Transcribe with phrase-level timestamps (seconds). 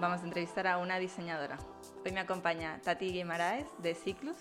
[0.00, 1.58] vamos a entrevistar a una diseñadora.
[2.04, 4.36] Hoy me acompaña Tati Guimaraes de Ciclus.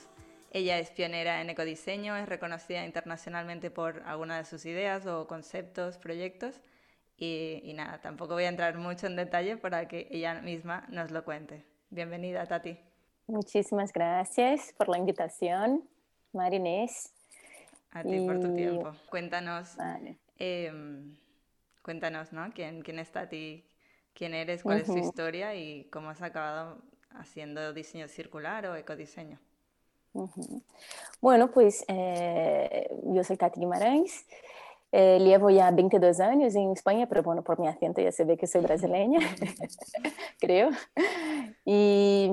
[0.51, 5.97] Ella es pionera en ecodiseño, es reconocida internacionalmente por algunas de sus ideas o conceptos,
[5.97, 6.61] proyectos.
[7.17, 11.11] Y, y, nada, tampoco voy a entrar mucho en detalle para que ella misma nos
[11.11, 11.65] lo cuente.
[11.89, 12.79] Bienvenida, Tati.
[13.27, 15.83] Muchísimas gracias por la invitación,
[16.31, 17.11] Marinés.
[17.91, 18.93] A ti por tu tiempo.
[19.09, 20.17] Cuéntanos, vale.
[20.37, 20.71] eh,
[21.81, 22.49] cuéntanos, ¿no?
[22.53, 23.68] ¿Quién, quién es Tati?
[24.19, 24.83] Quién eres, cuál uh -huh.
[24.83, 26.77] es tu historia y cómo has acabado
[27.11, 29.39] haciendo diseño circular o ecodiseño.
[30.11, 30.61] Uh -huh.
[31.21, 34.25] Bueno, pues eh, yo soy Tati Guimarães,
[34.91, 38.37] eh, llevo ya 22 años en España, pero bueno, por mi acento ya se ve
[38.37, 39.19] que soy brasileña,
[40.39, 40.69] creo.
[41.63, 42.27] Y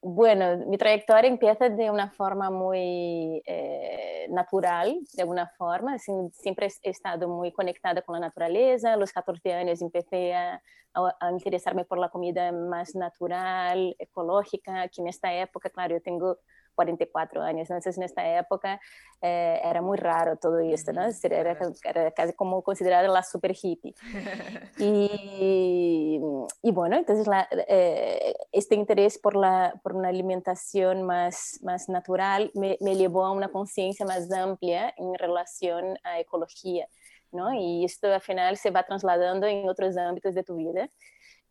[0.00, 5.98] bueno, mi trayectoria empieza de una forma muy eh, natural, de alguna forma.
[5.98, 8.94] siempre he estado muy conectada con la naturaleza.
[8.94, 10.62] A los 14 años empecé a,
[10.94, 16.00] a, a interesarme por la comida más natural, ecológica, que en esta época, claro, yo
[16.00, 16.38] tengo
[16.74, 18.80] 44 años, entonces en esta época
[19.22, 21.02] eh, era muy raro todo esto, ¿no?
[21.22, 23.94] Era, era, casi como considerada la super hippie.
[24.76, 26.20] Y,
[26.62, 32.50] y bueno, entonces la, eh, este interés por, la, por una alimentación más, más natural
[32.54, 36.88] me, me llevó a una conciencia más amplia en relación a ecología,
[37.32, 37.52] ¿no?
[37.54, 40.90] Y esto al final se va trasladando en otros ámbitos de tu vida.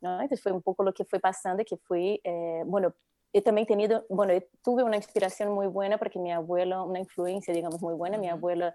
[0.04, 0.22] ¿no?
[0.22, 2.94] Entonces fue un poco lo que fue pasando, que fue, eh, bueno,
[3.34, 7.82] he también tenido, bueno, tuve una inspiración muy buena porque mi abuelo, una influencia, digamos,
[7.82, 8.72] muy buena, mi abuelo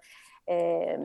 [0.51, 0.97] eh,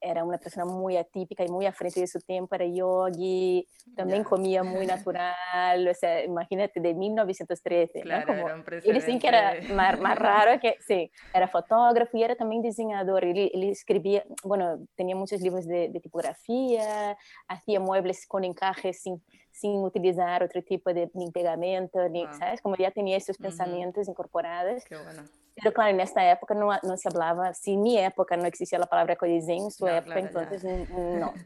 [0.00, 3.66] era una persona muy atípica y muy a frente de su tiempo, era yogi,
[3.96, 8.42] también comía muy natural, o sea, imagínate, de 1913, claro, ¿no?
[8.42, 12.62] Como, era sí que era más, más, raro, que sí, era fotógrafo y era también
[12.62, 17.16] diseñador, él, él escribía, bueno, tenía muchos libros de, de tipografía,
[17.48, 22.34] hacía muebles con encajes sin, sin utilizar otro tipo de ni pegamento, ni, Ah.
[22.38, 22.62] ¿sabes?
[22.62, 23.44] Como ya tenía estos Ujú.
[23.44, 24.84] pensamientos incorporados.
[24.84, 25.24] Qué bueno.
[25.62, 28.78] Pero claro, en esta época no, no se hablaba, si en mi época no existía
[28.78, 30.40] la palabra ecodiseño, en su No, época claro, ya.
[30.40, 30.86] entonces n-
[31.20, 31.32] no.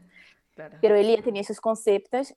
[0.55, 0.77] Claro.
[0.81, 2.35] Pero él ya tenía esos conceptos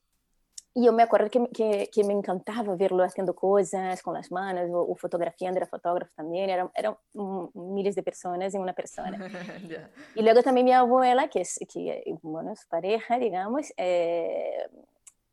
[0.72, 4.70] y yo me acuerdo que, que, que me encantaba verlo haciendo cosas con las manos
[4.72, 6.96] o, o fotografiando, era fotógrafo también, eran eran
[7.54, 9.18] miles de personas en una persona.
[9.68, 9.90] Ya.
[10.14, 14.66] Y luego también mi abuela, que es, que, bueno, su pareja, digamos, eh,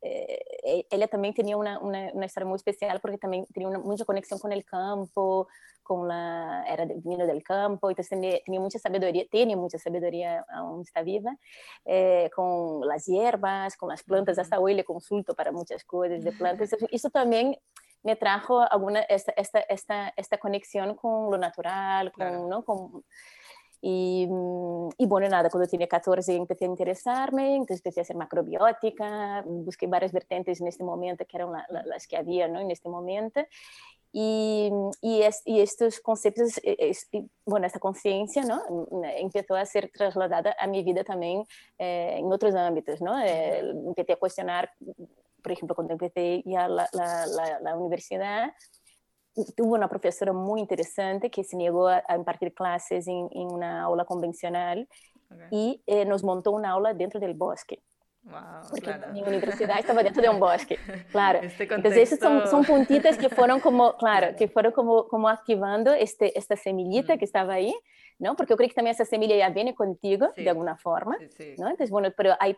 [0.02, 4.04] eh, ella también tenía una, una, una, historia muy especial porque también tenía una, mucha
[4.04, 5.48] conexión con el campo,
[5.84, 10.80] con la, era vino del campo, entonces tenía, tenía, mucha sabiduría, tiene mucha sabiduría, aún
[10.80, 11.36] está viva,
[11.84, 16.32] eh, con las hierbas, con las plantas, hasta hoy le consulto para muchas cosas de
[16.32, 16.74] plantas.
[16.90, 17.56] Eso también
[18.02, 22.48] me trajo alguna, esta, esta, esta, esta conexión con lo natural, con, Claro.
[22.48, 22.64] ¿no?
[22.64, 23.04] con
[23.86, 24.26] y,
[24.96, 29.86] y, bueno, nada, cuando tenía 14 empecé a interesarme, entonces empecé a hacer macrobiótica, busqué
[29.86, 32.60] varias vertientes en este momento, que eran la, la, las que había ¿no?
[32.60, 33.42] en este momento.
[34.10, 34.70] Y,
[35.02, 37.10] y, es, y estos conceptos, es,
[37.44, 38.62] bueno, esta conciencia ¿no?
[39.18, 41.44] empezó a ser trasladada a mi vida también
[41.76, 43.02] eh, en otros ámbitos.
[43.02, 43.20] ¿no?
[43.20, 44.72] Eh, empecé a cuestionar,
[45.42, 48.50] por ejemplo, cuando empecé ya la, la, la, la universidad,
[49.56, 53.82] tuve una profesora muy interesante que se negó a, a impartir clases en, en, una
[53.82, 54.88] aula convencional
[55.30, 55.46] okay.
[55.50, 57.82] y eh, nos montó una aula dentro del bosque.
[58.22, 59.12] Wow, porque claro.
[59.12, 60.78] mi universidad estaba dentro de un bosque,
[61.12, 61.40] claro.
[61.42, 65.92] Este Entonces, esos son, son, puntitas que fueron como, claro, que fueron como, como activando
[65.92, 67.18] este, esta semillita mm.
[67.18, 67.74] que estaba ahí,
[68.18, 68.34] ¿no?
[68.34, 70.42] Porque yo creo que también esa semilla ya viene contigo sí.
[70.42, 71.54] de alguna forma, sí, sí.
[71.58, 71.68] ¿no?
[71.68, 72.56] Entonces, bueno, pero hay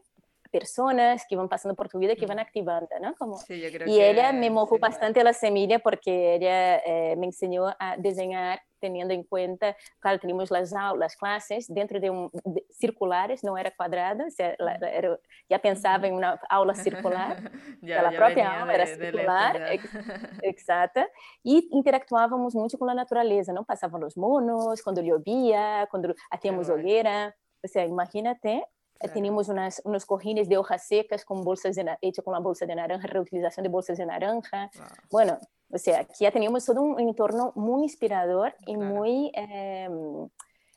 [0.59, 3.15] personas que van pasando por tu vida que van activando, ¿no?
[3.17, 7.15] Como, sí, yo creo y que, ella me mojó bastante la semilla porque ella eh,
[7.17, 12.31] me enseñó a diseñar teniendo en cuenta, claro, teníamos las aulas, clases dentro de un
[12.45, 14.55] de, circulares, no era cuadrada, o sea,
[14.93, 15.19] era,
[15.49, 17.51] ya pensaba en una aula circular,
[17.83, 19.85] ya, la ya propia aula de, era circular, ex,
[20.43, 21.01] exacto,
[21.43, 23.65] y interactuábamos mucho con la naturaleza, ¿no?
[23.65, 28.65] Pasaban los monos, cuando llovía, cuando hacíamos hoguera, o sea, imagínate
[28.99, 29.15] Claro.
[29.15, 32.75] Teníamos unas, unos cojines de hojas secas con bolsas de, hecho con la bolsa de
[32.75, 34.71] naranja, reutilización de bolsas de naranja.
[34.75, 34.87] Wow.
[35.11, 35.39] Bueno,
[35.71, 36.31] o sea, aquí ya
[36.65, 38.95] todo un entorno muy inspirador y claro.
[38.95, 39.89] muy, eh,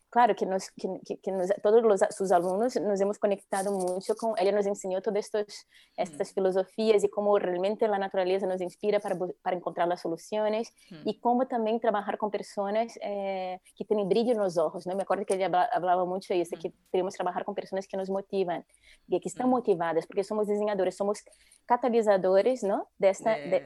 [0.10, 4.34] claro que, nos, que, que nos, todos los, sus alumnos nos hemos conectado mucho con,
[4.38, 9.18] ella nos enseñó todas estos, estas filosofías y cómo realmente la naturaleza nos inspira para,
[9.42, 10.74] para encontrar las soluciones
[11.06, 14.96] y cómo también trabajar con personas eh, que tienen brillo en los ojos, ¿no?
[14.96, 17.98] Me acuerdo que ella hablaba mucho de eso, que tenemos que trabajar con personas que
[17.98, 18.66] nos motivan
[19.08, 21.24] y que están motivadas, porque somos diseñadores, somos
[21.66, 22.90] catalizadores, ¿no?
[22.98, 23.64] De, esta, de,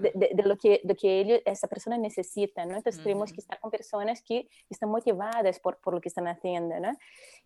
[0.00, 2.76] de, de, lo que, de que esa persona necesita, ¿no?
[2.76, 6.78] Entonces tenemos que estar con personas que están motivadas por por lo que están haciendo,
[6.80, 6.92] ¿no?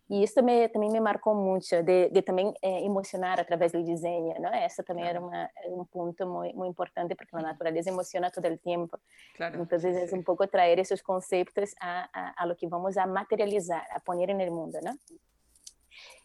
[0.09, 3.85] Y esto me, también me marcó mucho, de, de también eh, emocionar a través del
[3.85, 4.53] diseño, ¿no?
[4.53, 8.59] Eso también era una, un punto muy, muy importante porque la naturaleza emociona todo el
[8.59, 8.99] tiempo.
[9.35, 13.05] Claro, Entonces es un poco traer esos conceptos a, a, a, lo que vamos a
[13.05, 14.95] materializar, a poner en el mundo, ¿no?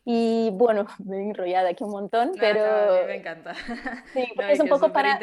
[0.04, 2.60] Y bueno, me he enrollado aquí un montón, pero...
[2.60, 3.54] No, a mí me encanta.
[4.12, 5.18] Sí, porque no, es un poco es para...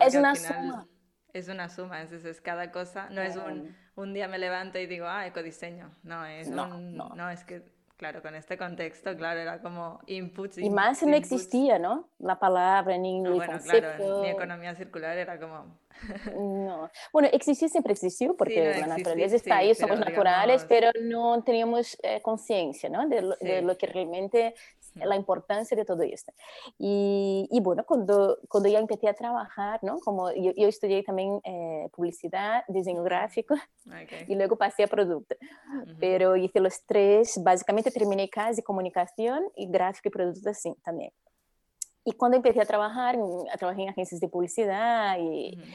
[0.00, 0.88] es una suma
[1.32, 4.86] es una suma, es, es cada cosa, no es un, un, día me levanto y
[4.86, 7.10] digo, ah, ecodiseño, no, es no, un, no.
[7.10, 7.62] no, es que,
[7.96, 10.58] claro, con este contexto, claro, era como inputs.
[10.58, 11.10] Y más inputs.
[11.10, 12.08] no existía, ¿no?
[12.18, 13.96] La palabra, ni no, el bueno, concepto.
[13.96, 15.80] Claro, ni economía circular era como...
[16.36, 19.98] no, bueno, existía, siempre existió, porque sí, no, la existí, naturaleza está sí, ahí, somos
[19.98, 20.92] pero, naturales, digamos...
[20.94, 23.06] pero no teníamos eh, conciencia, ¿no?
[23.08, 23.46] De lo, Sí.
[23.46, 24.54] de lo que realmente
[24.94, 26.32] la importancia de todo esto.
[26.78, 29.98] Y, y, bueno, cuando, cuando ya empecé a trabajar, ¿no?
[30.00, 33.54] Como yo, yo estudié también eh, publicidad, diseño gráfico
[33.86, 34.24] Okay.
[34.28, 35.36] y luego pasé a producto.
[35.82, 35.96] Ujú.
[36.00, 41.12] Pero hice los tres, básicamente terminé casi comunicación y gráfico y producto así también.
[42.04, 43.16] Y cuando empecé a trabajar,
[43.52, 45.66] a trabajar en agencias de publicidad y, Ujú.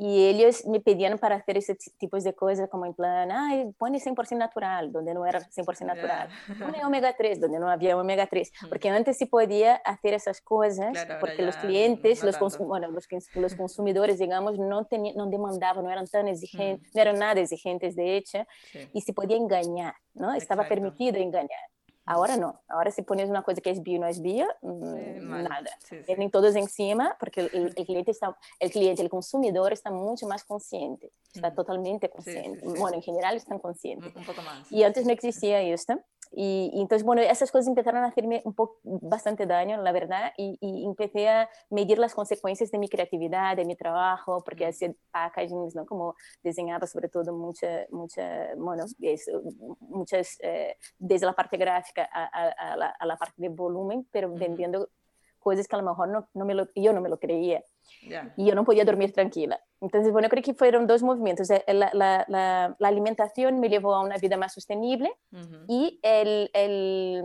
[0.00, 3.98] Y ellos me pedían para hacer ese tipo de cosas como en plan, ay, pone
[3.98, 6.28] 100% natural, donde no era 100% natural.
[6.56, 8.52] Pone omega 3, donde no había omega 3.
[8.62, 8.68] Mm.
[8.68, 12.66] Porque antes sí podía hacer esas cosas, Claro, porque los clientes, no los, cons- tanto.
[12.66, 14.86] bueno, los, los consumidores, digamos, no,
[15.16, 16.96] no demandaban, no eran tan exigentes, Mm.
[16.96, 18.38] no eran nada exigentes, de hecho,
[18.72, 18.88] Sí.
[18.92, 20.32] y se podía engañar, ¿no?
[20.32, 20.68] Estaba Exacto.
[20.68, 21.58] permitido engañar.
[22.10, 25.44] Ahora no, ahora si pones una cosa que es bio no es bio, Sí, mal.
[25.44, 25.68] nada.
[25.80, 26.04] Sí, sí.
[26.06, 30.26] Tienen todos encima porque el, el- el cliente está, el cliente, el consumidor está mucho
[30.26, 31.54] más consciente, está Mm.
[31.54, 32.66] totalmente consciente.
[32.66, 34.10] Bueno, en general están conscientes.
[34.14, 34.72] Un, un poco más.
[34.72, 36.00] Y antes no existía esto.
[36.32, 40.32] Y, y entonces, bueno, esas cosas empezaron a hacerme un poco, bastante daño, la verdad,
[40.36, 44.92] y, y empecé a medir las consecuencias de mi creatividad, de mi trabajo, porque hacía
[45.10, 45.86] packagings, ¿no?
[45.86, 49.30] Como diseñaba sobre todo mucha, mucha, bueno, es,
[49.80, 54.06] muchas, eh, desde la parte gráfica a, a, a, la, a la parte de volumen,
[54.10, 54.88] pero vendiendo
[55.38, 57.62] cosas que a lo mejor no, no me lo, yo no me lo creía
[58.08, 58.32] Ya.
[58.36, 59.60] y yo no podía dormir tranquila.
[59.80, 61.48] Entonces, bueno, creo que fueron dos movimientos.
[61.50, 65.10] Eh, La, la, la, la alimentación me llevó a una vida más sostenible
[65.68, 67.22] y el, el,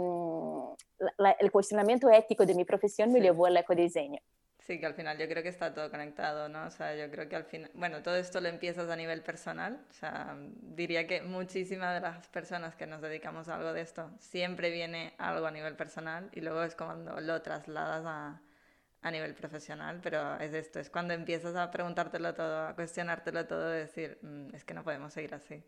[1.39, 4.19] el cuestionamiento ético de mi profesión me llevó al ecodiseño.
[4.65, 6.65] Sí, que al final yo creo que está todo conectado, ¿no?
[6.67, 9.85] O sea, yo creo que al final, bueno, todo esto lo empiezas a nivel personal,
[9.89, 14.09] o sea, diría que muchísimas de las personas que nos dedicamos a algo de esto,
[14.19, 18.41] siempre viene algo a nivel personal y luego es cuando lo trasladas a,
[19.01, 23.69] a nivel profesional, pero es esto, es cuando empiezas a preguntártelo todo, a cuestionártelo todo,
[23.69, 25.61] de decir, "Mm, es que no podemos seguir así.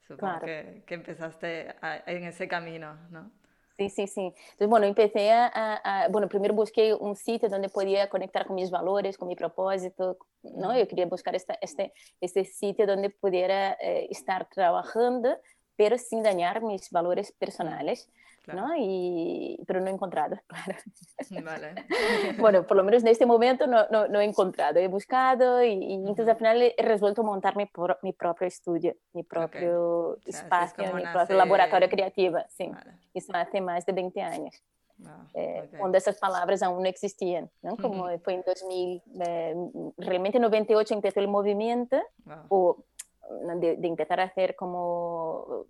[0.00, 0.44] Supongo Claro.
[0.44, 3.32] que, que empezaste a- en ese camino, ¿no?
[3.78, 4.20] Sí, sí, sí.
[4.22, 5.46] Entonces, bueno, empecé a,
[5.84, 10.18] a- bueno, primero busqué un sitio donde podía conectar con mis valores, con mi propósito,
[10.42, 10.76] ¿no?
[10.76, 15.36] Yo quería buscar esta, este, este sitio donde pudiera eh, estar trabajando,
[15.76, 18.10] pero sin dañar mis valores personales,
[18.52, 18.68] Claro.
[18.68, 18.74] ¿no?
[18.76, 20.78] Y, pero no he encontrado, claro.
[21.44, 21.74] Vale.
[22.38, 25.72] Bueno, por lo menos en este momento no, no, no he encontrado, he buscado y,
[25.72, 30.36] y entonces al final he resuelto montar mi, pro- mi propio estudio, mi propio es
[30.36, 32.68] espacio, como mi nace- propio laboratorio creativo, sí.
[32.68, 32.92] Vale.
[33.14, 34.62] Eso hace más de 20 años,
[35.06, 35.78] Ah, eh, ok.
[35.78, 37.76] cuando esas palabras aún no existían, ¿no?
[37.76, 39.54] Como fue en 2000, eh,
[39.96, 42.36] realmente en 98 empezó el movimiento, Wow.
[42.48, 42.84] o
[43.60, 45.66] de, de empezar a hacer como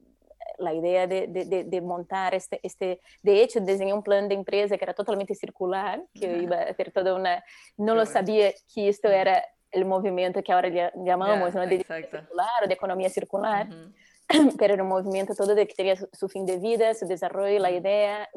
[0.59, 4.35] la idea de, de, de, de, montar este, este, de hecho diseñé un plan de
[4.35, 7.37] empresa que era totalmente circular, que iba a hacer toda una,
[7.77, 8.07] no Qué lo bueno.
[8.07, 11.67] sabía que esto era el movimiento que ahora ya llamamos, Ya, ¿no?
[11.67, 12.19] De exacto.
[12.19, 13.93] circular o de economía circular, Ujú.
[14.59, 17.59] pero era un movimiento todo de que tenía su, su fin de vida, su desarrollo,
[17.59, 17.75] la Mm.
[17.77, 18.29] idea,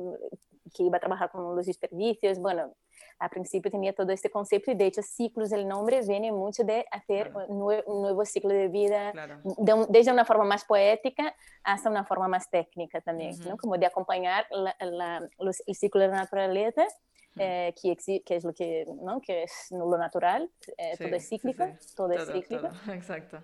[0.73, 2.73] que iba a trabajar con los desperdicios, bueno,
[3.19, 6.85] a principio tenía todo este concepto y de hecho ciclos del nombre viene mucho de
[6.91, 7.47] hacer Claro.
[7.49, 9.41] un, nue- un nuevo ciclo de vida, Claro.
[9.43, 13.49] de un- desde una forma más poética hasta una forma más técnica también, Ujú.
[13.49, 13.57] ¿no?
[13.57, 16.85] Como de acompañar la, la- los- el ciclo de la naturaleza,
[17.35, 17.39] Mm.
[17.41, 19.19] eh, que, que es lo que, ¿no?
[19.21, 21.95] que es lo natural, eh, Sí, todo es sí, cíclico, sí.
[21.95, 22.69] todo es cíclico.
[22.69, 23.43] todo, Exacto.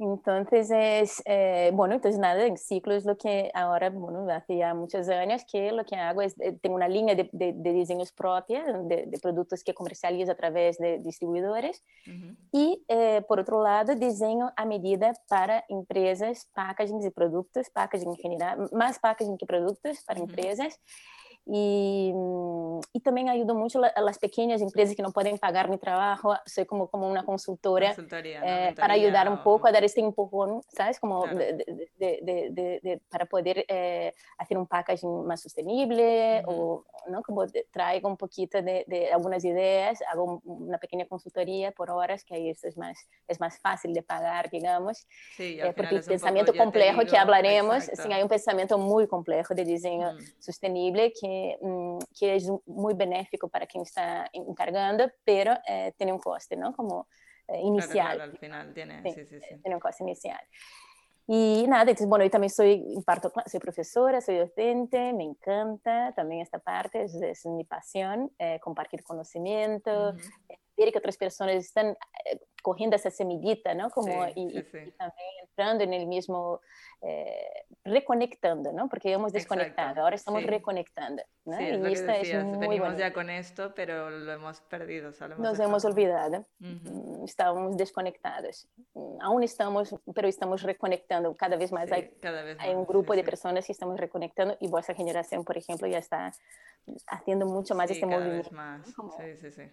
[0.00, 4.72] Entonces, es, eh, bueno, entonces nada, en ciclo es lo que ahora, bueno, hace ya
[4.72, 8.64] muchos años que lo que hago es, eh, tengo una línea de, de, diseños propia,
[8.84, 11.82] de, de, productos que comercializo a través de distribuidores.
[12.52, 18.16] Y, eh, por otro lado, diseño a medida para empresas, packaging de productos, packaging en
[18.16, 20.80] general, más packaging que productos para empresas.
[21.50, 22.12] Y,
[23.02, 26.36] también ayudo mucho a las pequeñas empresas que no pueden pagar mi trabajo.
[26.44, 31.00] Soy como, como una consultora eh, para ayudar un poco a dar este empujón, ¿sabes?
[31.00, 31.64] Como de,
[31.96, 37.22] de, de, para poder eh, hacer un packaging más sostenible o, ¿no?
[37.22, 42.50] Como traigo un poquito de, algunas ideas, hago una pequeña consultoría por horas, que ahí
[42.50, 45.06] esto es más, es más fácil de pagar, digamos.
[45.34, 49.64] Sí, eh, porque el pensamiento complejo que hablaremos, sí, hay un pensamiento muy complejo de
[49.64, 50.18] diseño mm.
[50.40, 56.18] sostenible que Mm, que es muy benéfico para quien está encargando, pero eh, tiene un
[56.18, 56.72] coste, ¿no?
[56.72, 57.08] Como
[57.48, 58.16] eh, inicial.
[58.16, 59.56] Claro, al final tiene, sí, sí, sí.
[59.62, 60.40] tiene un coste inicial.
[61.26, 66.40] Y nada, entonces, bueno, yo también soy, imparto, soy profesora, soy docente, me encanta también
[66.40, 70.14] esta parte, es, es mi pasión, eh, compartir conocimiento,
[70.78, 71.96] ver que otras personas están
[72.62, 73.90] cogiendo esa semillita, ¿no?
[73.90, 74.62] Como, y,
[74.96, 76.60] también entrando en el mismo,
[77.00, 78.88] eh, reconectando, ¿no?
[78.88, 81.56] Porque hemos desconectado, ahora estamos reconectando, ¿no?
[81.56, 85.38] Sí, es y esto es muy Venimos ya con esto, pero lo hemos perdido, hemos
[85.38, 88.68] Nos hemos olvidado, mm, estábamos desconectados.
[88.94, 91.90] Mm, aún estamos, pero estamos reconectando cada vez más.
[91.92, 95.56] hay, cada vez hay un grupo de personas que estamos reconectando y vuestra generación, por
[95.56, 96.32] ejemplo, ya está
[97.06, 98.50] haciendo mucho más este movimiento.
[98.50, 98.86] Más.
[98.86, 99.70] Sí, sí, sí.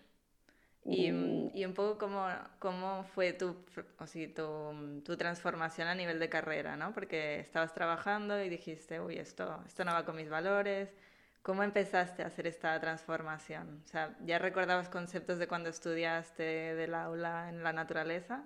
[0.87, 2.27] Y, y, un poco cómo,
[2.59, 3.55] cómo fue tu,
[3.97, 6.93] o sea, tu, tu, transformación a nivel de carrera, ¿no?
[6.93, 10.93] Porque estabas trabajando y dijiste, uy, esto, esto no va con mis valores.
[11.41, 13.81] ¿Cómo empezaste a hacer esta transformación?
[13.83, 18.43] O sea, ¿ya recordabas conceptos de cuando estudiaste del aula en la naturaleza?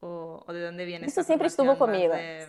[0.00, 2.12] ¿O, o de dónde viene Eso siempre estuvo conmigo.
[2.14, 2.46] De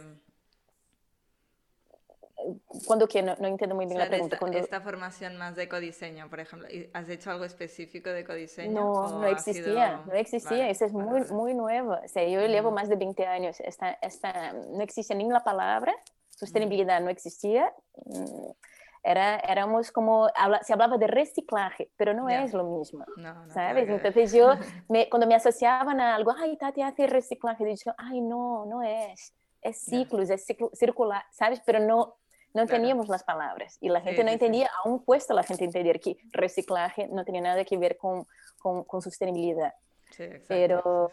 [2.85, 4.35] cuando que no, no, entiendo muy bien la pregunta.
[4.35, 4.57] Esta, cuando...
[4.57, 8.71] esta, formación más de ecodiseño, por ejemplo, ¿has hecho algo específico de ecodiseño?
[8.71, 10.05] No, no existía, sido...
[10.05, 11.33] no existía, vale, eso es vale, muy, vale.
[11.33, 11.93] muy nuevo.
[11.93, 15.93] O sea, yo llevo más de 20 años, esta, esta, no existía ni la palabra,
[16.29, 17.73] sostenibilidad no existía.
[18.05, 18.51] Mm,
[19.03, 22.43] era, éramos como, habla, se hablaba de reciclaje, pero no yeah.
[22.43, 23.87] es lo mismo, no, no ¿sabes?
[23.87, 24.51] Entonces yo,
[24.89, 29.33] me, cuando me asociaban a algo, ay, Tati hace reciclaje, yo ay, no, no es,
[29.61, 30.35] es ciclos, yeah.
[30.35, 31.61] es ciclo, circular, ¿sabes?
[31.65, 32.17] Pero no,
[32.53, 32.67] no claro.
[32.67, 34.71] teníamos las palabras y la gente sí, no entendía, sí.
[34.83, 38.25] aún cuesta la gente entender que reciclaje no tiene nada que ver con,
[38.57, 39.73] con, con sostenibilidad.
[40.11, 41.11] Sí, exacto, pero,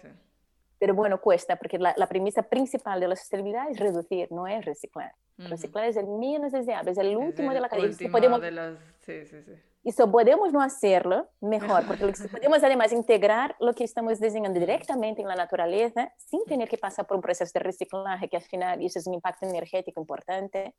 [0.79, 4.65] pero bueno, cuesta, porque la, la, premisa principal de la sostenibilidad es reducir, no es
[4.65, 5.13] reciclar.
[5.39, 5.49] Uh -huh.
[5.51, 7.89] Reciclar es el menos deseable, es el último es el de la cadena.
[7.89, 9.53] Último podemos, de sí.
[9.87, 15.23] Y si podemos no hacerlo, mejor, porque podemos además integrar lo que estamos diseñando directamente
[15.23, 18.85] en la naturaleza sin tener que pasar por un proceso de reciclaje, que al final
[18.85, 20.75] eso es un impacto energético importante.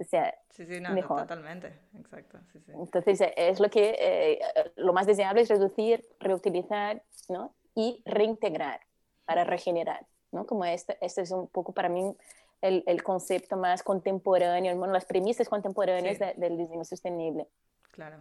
[0.00, 1.20] O sea, sí, sí, no, mejor.
[1.22, 2.38] totalmente, exacto.
[2.52, 2.58] Sí.
[2.72, 4.40] Entonces, es lo que eh,
[4.76, 7.54] lo más deseable es reducir, reutilizar ¿no?
[7.74, 8.80] y reintegrar
[9.26, 10.06] para regenerar.
[10.32, 10.46] ¿no?
[10.46, 12.16] Como este, este es un poco para mí
[12.62, 17.46] el, el concepto más contemporáneo, bueno, las premisas contemporáneas de- del diseño sostenible.
[17.90, 18.18] Claro.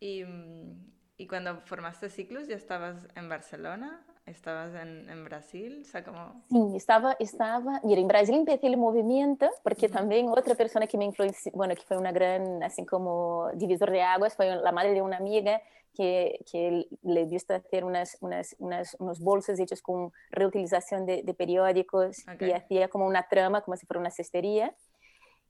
[0.00, 4.04] Y, mm, y cuando formaste ciclos, ¿ya estabas en Barcelona?
[4.26, 5.82] ¿Estabas en, en Brasil?
[5.82, 6.42] O sea, como...
[6.50, 11.04] Sí, estaba, estaba, mira, en Brasil empecé el movimiento, porque también otra persona que me
[11.04, 15.02] influenció, bueno, que fue una gran, así como divisor de aguas, fue la madre de
[15.02, 15.62] una amiga
[15.94, 21.34] que, que le dio hacer unas, unas, unas, unos bolsos hechos con reutilización de, de
[21.34, 22.42] periódicos Ok.
[22.42, 24.74] y hacía como una trama, como si fuera una cestería.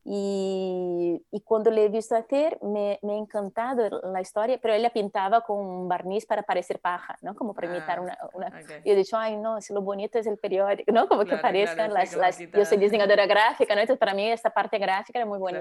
[0.04, 4.90] Y, y cuando le he visto hacer, me, me ha encantado la historia, pero ella
[4.90, 7.34] pintaba con un barniz para parecer paja, ¿no?
[7.36, 8.84] Como para imitar Ah, una, una, ok.
[8.84, 11.06] y he dicho, ay, no, si lo bonito es el periódico, ¿no?
[11.08, 12.38] Como que Claro, parezcan claro, las, las...
[12.52, 13.80] Yo soy diseñadora gráfica, ¿no?
[13.80, 15.58] Entonces, para mí esta parte gráfica era muy Claro.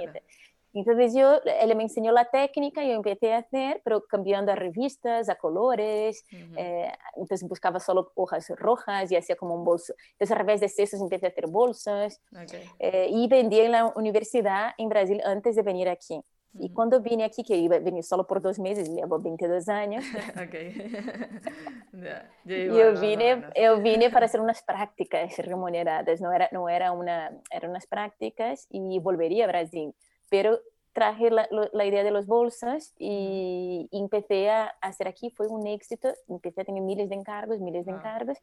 [0.73, 5.27] Entonces, yo, él me enseñó la técnica, yo empecé a hacer, pero cambiando a revistas,
[5.29, 6.53] a colores, Ujú.
[6.57, 9.93] eh, entonces buscaba solo hojas rojas y hacía como un bolso.
[10.13, 12.53] Entonces, a través de cestos empecé a hacer bolsas Ok.
[12.79, 16.21] eh, y vendí en la universidad en Brasil antes de venir aquí.
[16.53, 16.73] Y Ujú.
[16.73, 20.03] cuando vine aquí, que iba a venir solo por dos meses, llevo 22 años.
[21.93, 26.21] Ya, yo Y igual, eu más o vine, eu vine para hacer unas prácticas remuneradas,
[26.21, 29.93] no era, no era una, eran unas prácticas y volvería a Brasil,
[30.31, 30.61] pero
[30.93, 36.13] traje la, la idea de los bolsas y, empecé a hacer aquí, fue un éxito,
[36.29, 37.99] empecé a tener miles de encargos, miles de Wow.
[37.99, 38.37] encargos,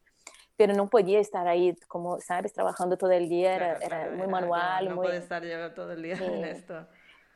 [0.57, 4.13] pero no podía estar ahí, como sabes, trabajando todo el día, era, Claro, era claro,
[4.17, 5.07] muy era manual, no muy...
[5.07, 6.43] puedo estar yo todo el día en Sí.
[6.45, 6.87] esto.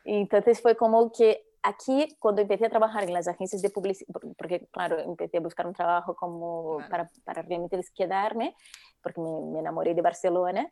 [0.04, 4.08] Y entonces fue como que aquí, cuando empecé a trabajar en las agencias de publicidad,
[4.36, 8.54] porque claro, empecé a buscar un trabajo como para, para realmente quedarme,
[9.02, 10.70] porque me, me, enamoré de Barcelona.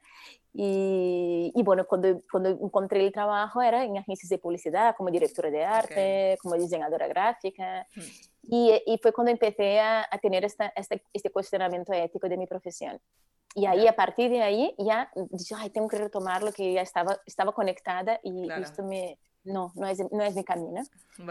[0.53, 5.51] Y, y, bueno, cuando, cuando encontré el trabajo era en agencias de publicidad, como directora
[5.51, 7.87] de arte, como diseñadora gráfica.
[7.95, 8.01] Hmm.
[8.51, 12.47] Y, y, fue cuando empecé a, a tener esta, esta, este cuestionamiento ético de mi
[12.47, 13.01] profesión.
[13.55, 16.83] Y ahí, a partir de ahí, ya dije, ay, tengo que retomar lo que ya
[16.83, 20.83] estaba, estaba conectada y esto me, no, no es, no es mi camino.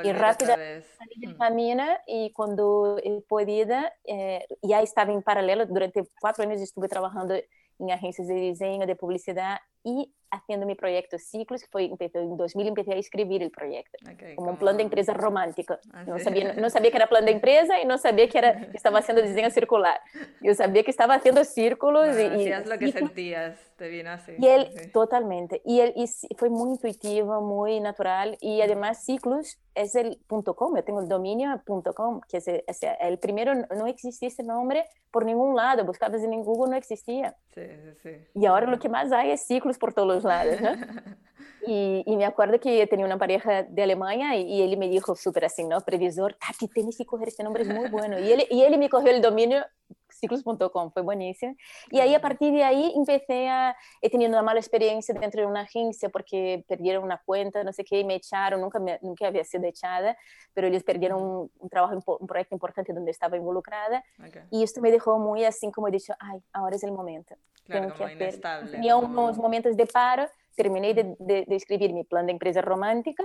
[0.03, 1.37] y rápido salí del mm.
[1.37, 3.75] camino y cuando he podido,
[4.05, 8.95] eh, ya estaba en paralelo, durante cuatro años estuve trabajando en agencias de diseño, de
[8.95, 13.51] publicidad y haciendo mi proyecto Ciclos, que fue, empecé, en 2000 empecé a escribir el
[13.51, 13.97] proyecto,
[14.35, 15.77] como, un plan de empresa romántico.
[15.91, 18.69] Ah, no, sabía, no sabía que era plan de empresa y no sabía que era,
[18.73, 19.99] estaba haciendo diseño circular.
[20.41, 22.07] Yo sabía que estaba haciendo círculos.
[22.17, 24.33] y, hacías lo que sentías, te vino así.
[24.37, 25.61] Y él, totalmente.
[25.65, 28.37] Y él y fue muy intuitivo, muy natural.
[28.41, 31.61] Y además Ciclos es el .com, yo tengo el dominio
[31.95, 36.43] .com, que es, es, el primero, no existía ese nombre por ningún lado, buscabas en
[36.43, 37.35] Google, no existía.
[37.53, 38.09] Sí, sí, sí.
[38.35, 40.71] Y ahora lo que más hay es Ciclos por todos los lados, ¿no?
[41.67, 45.15] Y, y, me acuerdo que tenía una pareja de Alemania y, y él me dijo
[45.15, 45.81] súper así, ¿no?
[45.81, 48.17] Previsor, Tati, tienes que coger este nombre, es muy bueno.
[48.17, 49.65] Y él, y él me cogió el dominio
[50.11, 51.55] ciclos.com, fue buenísimo.
[51.89, 55.47] Y ahí a partir de ahí empecé a, he tenido una mala experiencia dentro de
[55.47, 59.27] una agencia porque perdieron una cuenta, no sé qué, y me echaron, nunca, me, nunca
[59.27, 60.17] había sido echada,
[60.53, 64.03] pero ellos perdieron un, un trabajo, un proyecto importante donde estaba involucrada.
[64.27, 64.43] Okay.
[64.51, 67.35] Y esto me dejó muy así como he dicho, ay, ahora es el momento.
[67.65, 68.71] Claro, Tengo que inestable.
[68.71, 73.23] Tenía unos momentos de paro, terminé de, de, de escribir mi plan de empresa romántica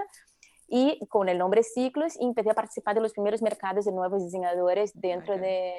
[0.68, 4.92] y con el nombre Ciclos empecé a participar de los primeros mercados de nuevos diseñadores
[4.94, 5.74] dentro de,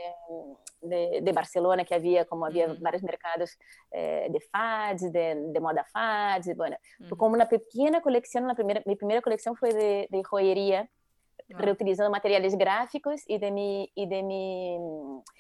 [0.81, 2.81] de, de, Barcelona, que había, como había uh -huh.
[2.81, 3.57] vários mercados
[3.91, 7.17] eh, de fads, de, de, moda fads, bueno, uh -huh.
[7.17, 11.57] como una pequeña colección, la primera, mi primera colección fue de, de joyería, uh -huh.
[11.57, 14.77] reutilizando materiales gráficos y, de mi, y, de mi,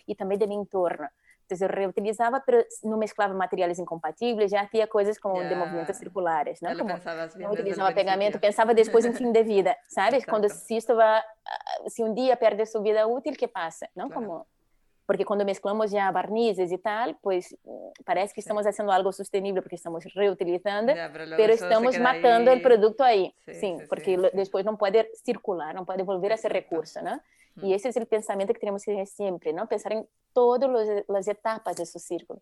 [0.07, 1.07] y también de mi entorno.
[1.49, 5.53] Eu reutilizava, pero não mesclava materiais incompatíveis, já tinha coisas como yeah.
[5.53, 6.75] de movimentos circulares, né?
[6.75, 6.89] Como
[7.37, 10.25] não utilizava pegamento, pensava depois em fim de vida, sabes?
[10.25, 11.21] Quando se isto vai,
[11.87, 14.09] se um dia perde sua vida útil, que passa, não?
[14.09, 14.27] Claro.
[14.27, 14.47] Como
[15.07, 17.55] porque quando mesclamos já barnizes e tal, pues
[18.03, 22.61] parece que estamos fazendo algo sustentável porque estamos reutilizando, yeah, pero, pero estamos matando o
[22.61, 26.37] produto aí, sim, sim, sim porque sim, depois não pode circular, não pode volver a
[26.37, 27.21] ser recurso, né?
[27.61, 29.67] Y ese es el pensamiento que tenemos que tener siempre, ¿no?
[29.67, 30.69] Pensar en todas
[31.07, 32.41] las etapas de su círculo.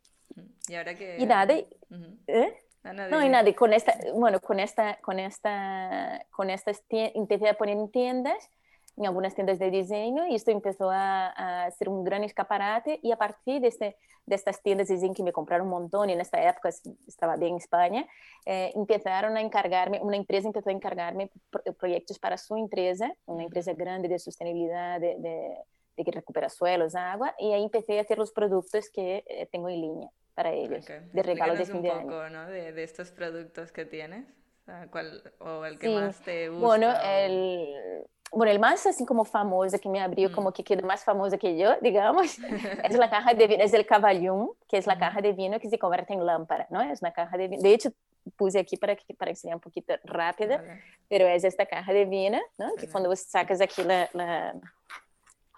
[0.67, 1.17] Y ahora que...
[1.19, 2.17] Y nada, uh -huh.
[2.26, 2.63] ¿eh?
[2.84, 7.78] No, y nada, y con esta, bueno, con esta, con esta, con estas, a poner
[7.78, 8.49] en tiendas,
[8.95, 13.12] en algunas tiendas de diseño, y esto empezó a, a ser un gran escaparate, y
[13.12, 16.13] a partir de, este, de estas tiendas de diseño que me compraron un montón, y
[16.13, 16.69] en esta época
[17.08, 18.08] estaba bien en España,
[18.45, 21.32] eh, empezaron a encargarme, una empresa empezó a encargarme
[21.79, 25.58] proyectos para su empresa, una empresa grande de sostenibilidad, de, de,
[25.97, 29.69] de que recupera suelos, agua, y ahí empecé a hacer los productos que eh, tengo
[29.69, 31.01] en línea para ellos, okay.
[31.13, 32.29] de regalo de fin un de poco, año.
[32.29, 32.47] ¿no?
[32.47, 34.25] De, de, estos productos que tienes,
[34.91, 35.93] ¿Cuál, o el que sí.
[35.93, 36.65] más te gusta.
[36.65, 37.06] Bueno, o...
[37.06, 40.34] el, bueno, el más así como famoso que me abrió, mm.
[40.34, 42.38] como que quedó más famoso que yo, digamos,
[42.84, 45.69] es la caja de vino, es el caballón, que es la caja de vino que
[45.69, 46.82] se convierte en lámpara, ¿no?
[46.82, 47.62] Es una caja de vino.
[47.62, 47.91] De hecho,
[48.36, 50.82] puse aquí para, que, para enseñar un poquito rápida, vale.
[51.10, 52.74] pero es esta caja de vino, ¿no?
[52.76, 54.56] Que cuando vos sacas aquí la, la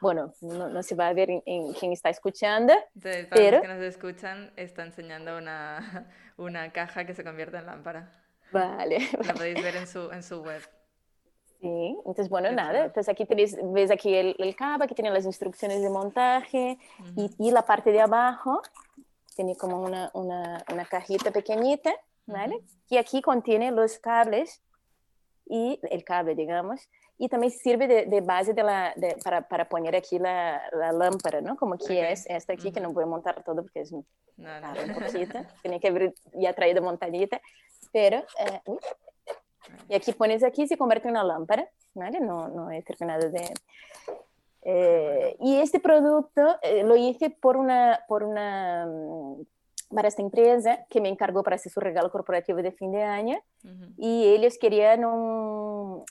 [0.01, 2.73] bueno, no, no, se va a ver en, en quién está escuchando.
[2.95, 3.57] Entonces, para pero...
[3.57, 6.07] los que nos escuchan, está enseñando una,
[6.37, 8.11] una caja que se convierte en lámpara.
[8.51, 9.09] Vale.
[9.25, 10.61] La podéis ver en su, en su web.
[11.65, 12.85] Sí, entonces bueno, Qué nada, claro.
[12.85, 17.03] entonces aquí tenéis, ves aquí el, el cabo, aquí tiene las instrucciones de montaje uh
[17.03, 17.31] -huh.
[17.39, 18.61] y, y, la parte de abajo
[19.35, 21.91] tiene como una, una, una cajita pequeñita,
[22.27, 22.57] ¿vale?
[22.57, 22.91] Uh -huh.
[22.91, 24.61] Y aquí contiene los cables
[25.47, 29.67] y el cable, digamos, y también sirve de, de base de la, de, para, para,
[29.67, 31.55] poner aquí la, la, lámpara, ¿no?
[31.55, 32.13] Como que okay.
[32.13, 32.73] es esta aquí, uh -huh.
[32.75, 34.03] que no voy a montar todo porque es no,
[34.37, 34.69] no.
[34.83, 37.41] un poquito, tenía que haber ya traído montadita,
[37.91, 38.17] pero...
[38.17, 38.77] Eh, uy,
[39.89, 42.19] y aquí pones aquí se convierte en una lámpara, ¿vale?
[42.19, 43.53] No, no he terminado de...
[44.67, 48.87] Eh, y este producto eh, lo hice por una, por una,
[49.93, 53.37] para esta empresa que me encargó para hacer su regalo corporativo de fin de año
[53.63, 53.93] uh -huh.
[53.97, 56.03] y ellos querían un,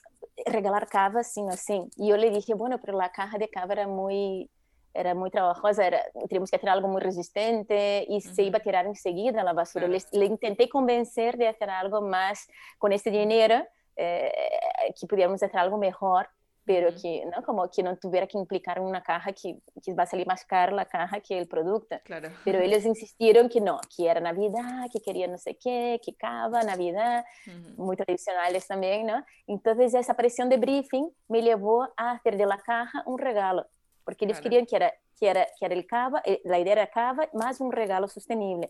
[0.46, 1.88] regalar cava assim, assim.
[1.96, 4.50] Y yo le dije, bueno, pero la caja de cava era muy
[4.94, 8.35] era muy trabajosa, era, teníamos que hacer algo muy resistente y uh -huh.
[8.35, 9.87] se iba a tirar enseguida la basura.
[9.87, 10.04] Claro.
[10.12, 12.46] Le, le, intenté convencer de hacer algo más
[12.78, 14.33] con este dinero, eh,
[14.98, 16.28] que pudiéramos hacer algo mejor
[16.64, 17.42] pero que, ¿no?
[17.42, 20.72] Como que no tuviera que implicar una caja que, que va a salir más cara
[20.72, 21.96] la caja que el producto.
[22.04, 22.30] Claro.
[22.44, 26.62] Pero ellos insistieron que no, que era Navidad, que querían no sé qué, que cava,
[26.62, 27.24] Navidad,
[27.76, 29.24] muy tradicionales también, ¿no?
[29.46, 33.66] Entonces esa presión de briefing me llevó a hacer de la caja un regalo,
[34.04, 36.86] porque ellos querían que era, que, era, que era el cava, eh, la idea era
[36.86, 38.68] cava, más un regalo sostenible.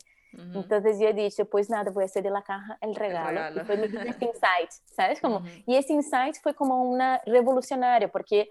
[0.55, 3.61] Entonces yo he dicho, pues nada, voy a hacer de la caja el regalo.
[3.61, 5.20] Y fue mi insight, ¿sabes?
[5.20, 8.49] Como, Y ese insight fue como una revolucionaria, porque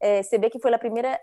[0.00, 1.20] eh, se ve que fue la primera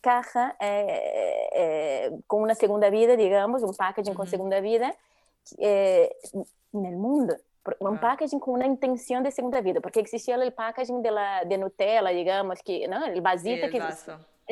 [0.00, 4.94] caja eh, eh, con una segunda vida, digamos, un packaging con segunda vida
[5.58, 6.10] en
[6.72, 7.36] el mundo.
[7.78, 11.58] Un packaging con una intención de segunda vida, porque existía el packaging de, la, de
[11.58, 13.04] Nutella, digamos, que, ¿no?
[13.06, 13.78] El vasito sí, el que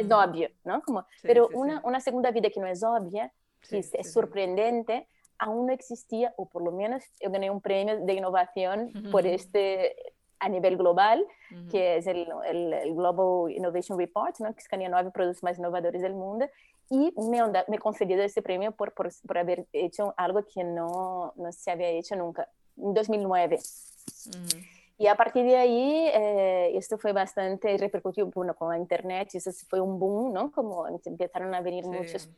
[0.01, 0.83] es, obvio, ¿no?
[0.83, 3.33] Como, sí, pero sí, una, una segunda vida que no es obvia,
[3.69, 5.07] que es, es sorprendente,
[5.39, 9.97] aún no existía, o por lo menos yo gané un premio de innovación por este
[10.43, 11.71] a nivel global, uh -huh.
[11.71, 14.55] que es el, el, el, Global Innovation Report, ¿no?
[14.55, 16.49] que escanea nueve productos más innovadores del mundo,
[16.89, 21.33] y me, onda, me concedido ese premio por, por, por, haber hecho algo que no,
[21.37, 23.57] no se había hecho nunca, en 2009.
[23.57, 24.80] Uh -huh.
[25.01, 29.51] Y a partir de ahí, eh, esto fue bastante repercutido bueno, con la internet, eso
[29.67, 30.53] fue un boom, ¿no?
[30.53, 31.91] Como empezaron a venir sí.
[31.91, 32.29] muchos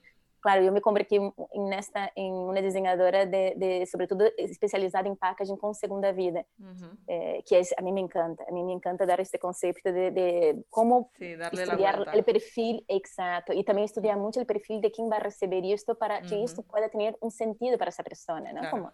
[0.42, 1.18] claro, eu me converti
[1.55, 6.96] nesta em uma desenhadora de, de sobretudo especializada em packaging com segunda vida, uhum.
[7.09, 10.11] eh, que é, a mim me encanta, a mim me encanta dar este conceito de,
[10.11, 15.09] de como sí, estudar o perfil exato e também estudar muito o perfil de quem
[15.09, 16.27] vai receber isto para uhum.
[16.27, 18.53] que isto pueda ter um sentido para essa pessoa, não?
[18.53, 18.70] Claro.
[18.70, 18.92] Como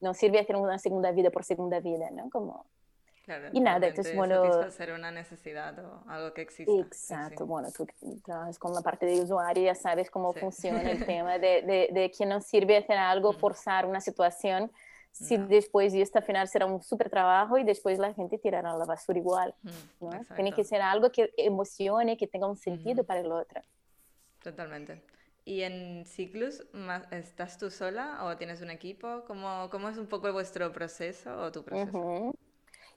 [0.00, 2.28] não sirve a ter uma segunda vida por segunda vida, não?
[2.28, 2.64] Como
[3.28, 4.42] Claro, y nada, entonces, bueno...
[4.42, 6.80] Satisfacer una necesidad o algo que existe.
[6.80, 7.86] Exacto, sí, bueno, tú
[8.24, 10.40] trabajas con la parte de usuario, ya sabes cómo sí.
[10.40, 14.72] funciona el tema de, de, de, que no sirve hacer algo, forzar una situación,
[15.12, 15.46] si no.
[15.46, 18.86] después y esto al final será un súper trabajo y después la gente tirará la
[18.86, 19.54] basura igual.
[20.00, 20.10] ¿no?
[20.34, 23.06] Tiene que ser algo que emocione, que tenga un sentido uh -huh.
[23.06, 23.60] para el otro.
[24.42, 25.02] Totalmente.
[25.44, 26.66] ¿Y en Ciclus
[27.10, 29.24] estás tú sola o tienes un equipo?
[29.26, 31.98] ¿Cómo, cómo es un poco vuestro proceso o tu proceso?
[31.98, 32.47] Uh -huh.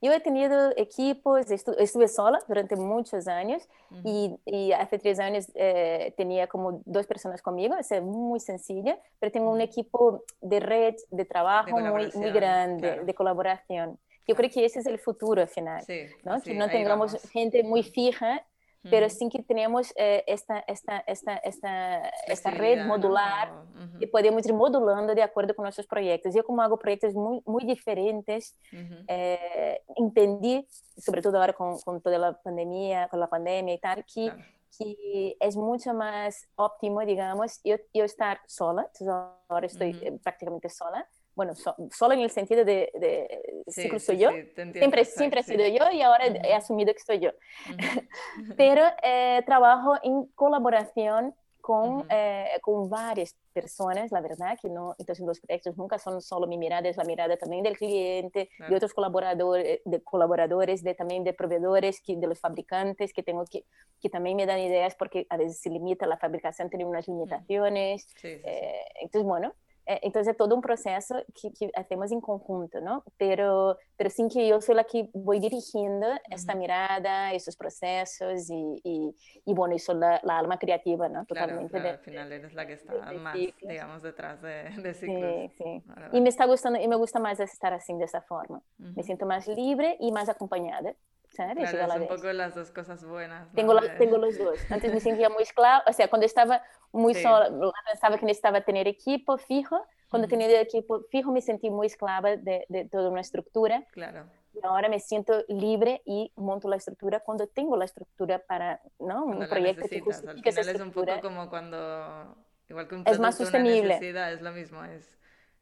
[0.01, 4.01] Eu he tenido equipos, estu estuve sola durante muitos anos uhum.
[4.47, 8.97] e, e há três anos eh, tinha como duas pessoas comigo, isso é muito sencillo,
[9.21, 9.53] mas tenho uhum.
[9.53, 13.05] um equipo de rede, de trabalho muito, muito grande, claro.
[13.05, 13.97] de colaboração.
[14.27, 16.39] Eu creio que esse é o futuro, afinal, sí, ¿no?
[16.39, 18.41] Sí, que não tenhamos gente muito fija
[18.89, 23.61] pero sí que tenemos eh, esta, esta, esta, esta, esta red modular ¿no?
[23.61, 24.03] uh -huh.
[24.03, 26.33] y podemos ir modulando de acuerdo con nuestros proyectos.
[26.33, 29.05] Yo como hago proyectos muy, muy diferentes, uh -huh.
[29.07, 30.67] eh, entendí,
[30.97, 34.43] sobre todo ahora con, con, toda la pandemia, con la pandemia y tal, que, claro.
[34.77, 39.07] que es mucho más óptimo, digamos, yo, yo estar sola, entonces
[39.47, 40.21] ahora estoy uh -huh.
[40.23, 41.07] prácticamente sola,
[41.41, 45.05] bueno, so, solo en el sentido de, de sí, ciclo sí, soy yo, sí, siempre,
[45.05, 46.45] siempre he sido yo y ahora uh -huh.
[46.45, 47.31] he asumido que soy yo.
[47.31, 47.71] Uh
[48.41, 48.55] -huh.
[48.55, 52.07] Pero eh, trabajo en colaboración con, uh -huh.
[52.11, 56.57] eh, con varias personas, la verdad, que no, entonces los proyectos nunca son solo mi
[56.59, 58.69] mirada, es la mirada también del cliente, claro.
[58.69, 63.45] de otros colaboradores, de colaboradores, de también de proveedores, que, de los fabricantes, que tengo
[63.45, 63.65] que,
[63.99, 68.03] que también me dan ideas porque a veces se limita la fabricación, tiene unas limitaciones.
[68.21, 69.53] Sí, sí, eh, entonces, bueno,
[69.85, 73.03] entonces es todo un proceso que, que, hacemos en conjunto, ¿no?
[73.17, 76.19] Pero, pero sin que yo soy la que voy dirigiendo uh -huh.
[76.29, 79.15] esta mirada, esos procesos y, y,
[79.45, 81.25] y bueno, y soy la, la, alma creativa, ¿no?
[81.25, 81.69] Totalmente.
[81.69, 83.69] Claro, claro, de, al final eres la que está de, de más, ciclos.
[83.69, 85.31] digamos, detrás de, de ciclos.
[85.33, 85.83] Sí, sí.
[85.85, 86.17] Vale, vale.
[86.17, 88.61] Y me está gustando, y me gusta más estar así, de esa forma.
[88.79, 88.95] Uh -huh.
[88.95, 90.93] Me siento más libre y más acompañada.
[91.31, 91.69] ¿Sabes?
[91.69, 93.47] Claro, es un poco las dos cosas buenas.
[93.47, 93.55] ¿no?
[93.55, 94.59] Tengo, la, tengo los dos.
[94.69, 97.23] Antes me sentía muy esclava, o sea, cuando estaba muy sí.
[97.23, 97.49] sola,
[97.89, 99.85] pensaba que necesitaba tener equipo fijo.
[100.09, 100.31] Cuando -huh.
[100.31, 103.85] tenía equipo fijo me sentí muy esclava de, de, toda una estructura.
[103.91, 104.25] Claro.
[104.53, 109.23] Y ahora me siento libre y monto la estructura cuando tengo la estructura para ¿no?
[109.23, 112.35] Cuando un proyecto que justifique Al final es un poco como cuando,
[112.67, 113.97] igual que un es más sostenible.
[114.01, 115.17] es lo mismo, es,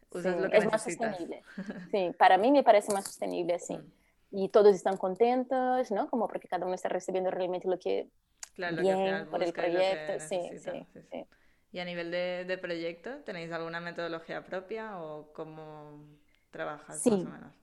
[0.10, 0.71] usas sí, lo que es necesitas.
[0.71, 1.43] más sostenible.
[1.91, 3.53] Sí, para mí me parece más sostenible.
[3.53, 3.84] Uh -huh
[4.32, 6.10] y todos están contentos, ¿no?
[6.10, 8.08] Como porque cada uno está recibiendo realmente lo que
[8.56, 11.26] claro, bien lo por el proyecto, sí, sí, sí, sí,
[11.72, 16.04] ¿Y a nivel de, de, proyecto, tenéis alguna metodología propia o cómo
[16.50, 17.12] trabajas sí.
[17.12, 17.54] más o menos?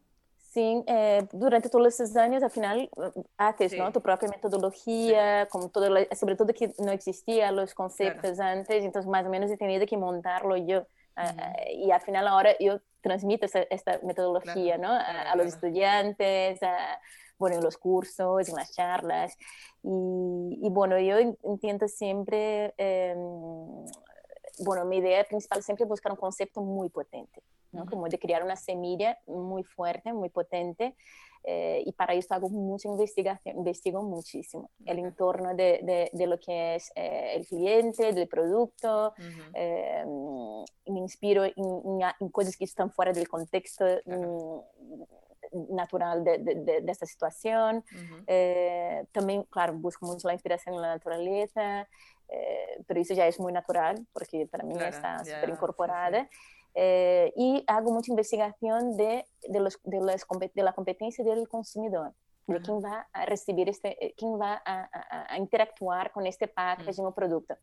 [0.56, 2.88] Sí, eh, durante todos estos años, al final,
[3.36, 3.78] haces sí.
[3.78, 3.92] ¿no?
[3.92, 5.50] tu propia metodología, sí.
[5.50, 5.86] como todo,
[6.18, 8.60] sobre todo que no existían los conceptos claro.
[8.60, 10.86] antes, entonces más o menos he tenido que montarlo yo.
[11.16, 11.52] Uh -huh.
[11.52, 14.92] uh, y al final ahora yo transmito esta, esta metodología claro, ¿no?
[14.92, 17.00] a, los estudiantes, a,
[17.38, 19.36] bueno, en los cursos, en las charlas.
[19.82, 23.14] Y, y bueno, yo intento siempre, eh,
[24.58, 27.42] bueno, mi idea principal siempre es buscar un concepto muy potente.
[27.72, 27.86] ¿no?
[27.86, 30.96] Como de crear una semilla muy fuerte, muy potente.
[31.48, 36.40] Eh, y para eso hago mucha investigación, investigo muchísimo el entorno de, de, de, lo
[36.40, 39.14] que es eh, el cliente, del producto,
[39.54, 40.04] eh,
[40.86, 41.54] me inspiro en,
[42.18, 47.84] en, cosas que están fuera del contexto mm, natural de, de, esta situación.
[49.12, 51.88] también, claro, busco mucho la inspiración en la naturaleza,
[52.88, 56.24] pero eso ya es muy natural porque para mí claro, está súper incorporada.
[56.24, 56.55] Sí, sí.
[56.78, 62.12] Eh, y hago mucha investigación de, de, los, de, las, de, la competencia del consumidor,
[62.46, 66.48] de quién va a recibir este, eh, quién va a, a, a interactuar con este
[66.48, 67.08] packaging mm.
[67.08, 67.54] o producto.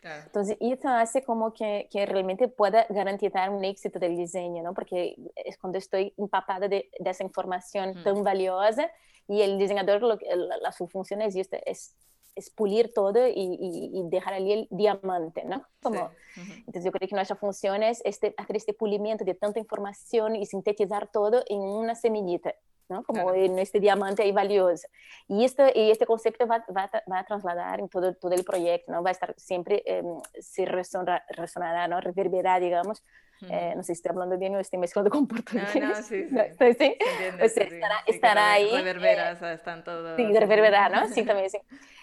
[0.00, 0.22] Claro.
[0.26, 4.74] Entonces, eso hace como que, que, realmente pueda garantizar un éxito del diseño, ¿no?
[4.74, 8.04] Porque es cuando estoy empapada de, de esa información mm.
[8.04, 8.88] tan valiosa
[9.26, 11.96] y el diseñador, lo, la, la, su función es, es
[12.36, 15.66] es pulir todo y, y, y, dejar allí el diamante, ¿no?
[15.82, 16.40] Como, sí.
[16.40, 16.56] uh -huh.
[16.58, 20.44] Entonces yo creo que nuestra función es este, hacer este pulimiento de tanta información y
[20.46, 22.54] sintetizar todo en una semillita,
[22.88, 23.02] ¿no?
[23.04, 23.34] Como claro.
[23.34, 24.86] en este diamante ahí valioso.
[25.28, 28.92] Y, esto, y este concepto va, va, va, a trasladar en todo, todo el proyecto,
[28.92, 29.02] ¿no?
[29.02, 30.02] Va a estar siempre, eh,
[30.38, 32.00] se resonará, resonará, ¿no?
[32.00, 33.02] Reverberará, digamos,
[33.42, 35.68] eh, no sé si estoy hablando bien o estoy mezclando con portugués.
[35.76, 36.36] No, no, sí, sí.
[36.78, 36.96] ¿Sí?
[36.98, 38.70] Entiende, o sea, estará, estará ahí.
[38.70, 40.16] Reverbera, eh, o sea, están todos.
[40.16, 41.08] Sí, reverbera, ¿no?
[41.08, 41.58] Sí, también, sí.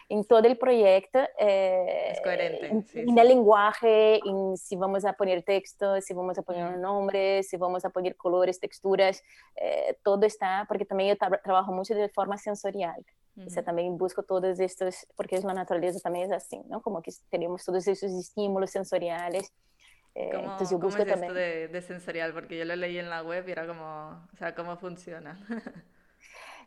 [0.09, 1.19] En todo el proyecto.
[1.39, 2.67] Eh, es coherente.
[2.67, 6.81] En, en el lenguaje, en si vamos a poner texto, si vamos a poner un
[6.81, 9.23] nombre, si vamos a poner colores, texturas,
[9.55, 13.03] eh, todo está, porque también yo tra trabajo mucho de forma sensorial.
[13.35, 13.47] Uh -huh.
[13.47, 16.81] O sea, también busco todos estos, porque la naturaleza también es así, ¿no?
[16.81, 19.51] Como que tenemos todos esos estímulos sensoriales.
[20.15, 21.23] Eh, ¿Cómo, entonces yo busco ¿cómo es también...
[21.23, 22.33] esto de, de, sensorial?
[22.33, 25.39] Porque yo lo leí en la web y era como, o sea, ¿cómo funciona?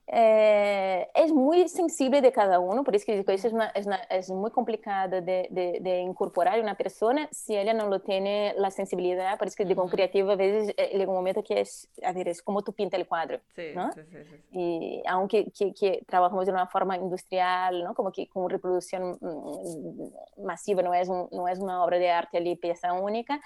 [0.09, 3.87] Eh, es muy sensible de cada uno, por eso que digo, eso es, una, es,
[3.87, 8.55] una, es muy complicado de, de, de, incorporar una persona si ella no lo tiene
[8.57, 11.61] la sensibilidad, por eso que digo, un creativo a veces eh, llega un momento que
[11.61, 13.93] es, a ver, es como tú pintas el cuadro, sí, ¿no?
[13.93, 17.93] Sí, sí, sí, Y aunque que, que trabajamos de una forma industrial.
[17.95, 22.39] Como que con reproducción mm, masiva, no es, un, no es una obra de arte
[22.39, 23.41] ali, pieza única,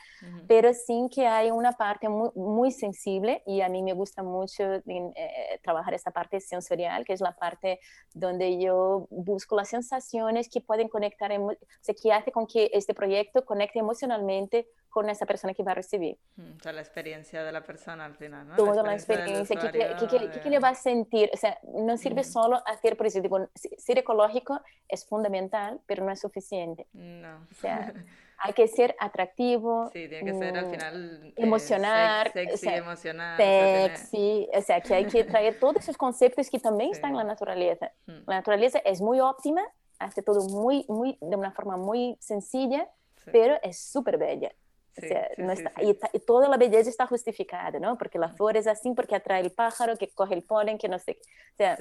[0.47, 4.65] pero sí que hay una parte muy, muy sensible y a mí me gusta mucho
[4.65, 7.81] eh, trabajar esta parte sensorial, que es la parte
[8.13, 12.93] donde yo busco las sensaciones que pueden conectar, o sea, que hace con que este
[12.95, 16.19] proyecto conecte emocionalmente con esa persona que va a recibir.
[16.37, 18.57] O sea, la experiencia de la persona al final, ¿no?
[18.57, 21.31] Toda la experiencia, ¿qué, qué, qué, qué, le va a sentir?
[21.33, 22.25] O sea, no sirve mm.
[22.25, 26.89] solo hacer, por eso digo, ser ecológico es fundamental, pero no es suficiente.
[26.93, 27.47] No.
[27.51, 27.95] O sea,
[28.43, 29.91] hay que ser atractivo.
[29.93, 31.33] Sí, tiene que ser al final.
[31.37, 32.29] Emocionar.
[32.29, 33.37] Eh, sexy, o sea, emocionar.
[33.37, 34.49] Sexy.
[34.55, 36.97] O sea, que hay que traer todos esos conceptos que también sí.
[36.97, 37.93] están en la naturaleza.
[38.07, 38.23] Hmm.
[38.27, 39.63] La naturaleza es muy óptima,
[39.99, 42.89] hace todo muy, muy, de una forma muy sencilla,
[43.25, 43.31] sí.
[43.33, 44.53] pero es súper bella.
[44.97, 47.97] Sí, o sea, sí, no está, y, y, toda la belleza está justificada, ¿no?
[47.97, 50.99] Porque la flor es así, porque atrae el pájaro, que coge el polen, que no
[50.99, 51.21] sé qué.
[51.53, 51.79] O sea,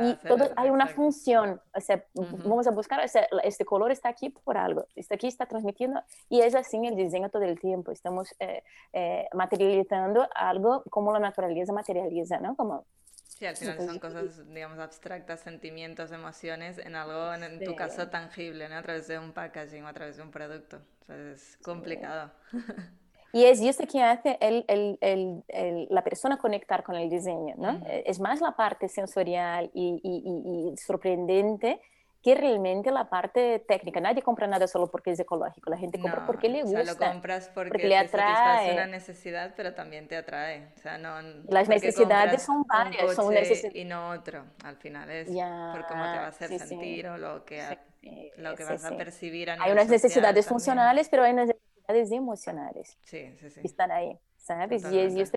[0.00, 2.42] y todo, hay una función, o sea, uh -huh.
[2.42, 6.02] vamos a buscar, o sea, este color está aquí por algo, está aquí, está transmitiendo,
[6.28, 8.62] y es así el diseño todo el tiempo, estamos eh,
[8.92, 12.56] eh, materializando algo como la naturaleza materializa, ¿no?
[12.56, 12.86] Como
[13.38, 18.08] Sí, al final son cosas, digamos, abstractas, sentimientos, emociones, en algo, en, en tu caso,
[18.08, 18.76] tangible, ¿no?
[18.76, 20.80] A través de un packaging o a través de un producto.
[21.08, 22.30] Es complicado.
[22.50, 22.58] Sí.
[23.32, 24.98] Y es esto que hace el, el,
[25.48, 27.82] el, la persona conectar con el diseño, ¿no?
[27.86, 31.80] Es más la parte sensorial y, y, y, y sorprendente
[32.26, 34.00] que realmente la parte técnica.
[34.00, 36.80] Nadie compra nada solo porque es ecológico, la gente compra no, porque le gusta.
[36.80, 38.72] O sea, lo compras porque, porque le atrae.
[38.72, 40.72] una necesidad, pero también te atrae.
[40.76, 43.76] O sea, no, Las necesidades son varias, son necesidades.
[43.76, 47.06] Y no otro, al final es por cómo te va a hacer sí, sentir sí.
[47.06, 47.62] o lo que,
[48.00, 52.98] sí, lo que vas a percibir a Hay unas necesidades funcionales, pero hay necesidades emocionales.
[53.04, 53.60] Sí, sí, sí.
[53.60, 54.82] Que están ahí, ¿sabes?
[54.82, 55.14] Totalmente.
[55.16, 55.32] Y es,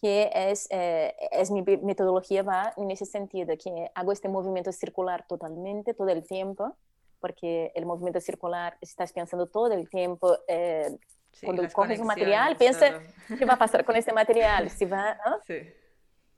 [0.00, 5.26] que es, eh, es mi metodología va en ese sentido, que hago este movimiento circular
[5.26, 6.76] totalmente, todo el tiempo,
[7.20, 10.96] porque el movimiento circular estás pensando todo el tiempo, eh,
[11.32, 13.00] sí, cuando coges un material, piensa
[13.38, 15.38] qué va a pasar con este material, si va, ¿no?
[15.46, 15.62] sí.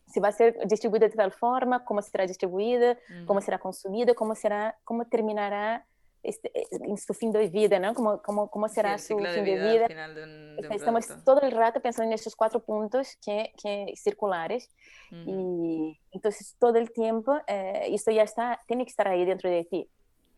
[0.07, 3.27] si va a ser distribuido de tal forma, cómo será distribuido, mm.
[3.27, 5.85] cómo será consumido, cómo será, cómo terminará
[6.23, 7.95] este, en su fin de vida, ¿no?
[7.95, 9.63] ¿Cómo, cómo, cómo será sí, su fin de vida?
[9.63, 10.09] De vida.
[10.09, 14.71] De un, de Estamos todo el rato pensando en esos cuatro puntos que, que circulares
[15.13, 15.25] uh -huh.
[15.27, 19.65] y entonces todo el tiempo eh, esto ya está, tiene que estar ahí dentro de
[19.65, 19.89] ti.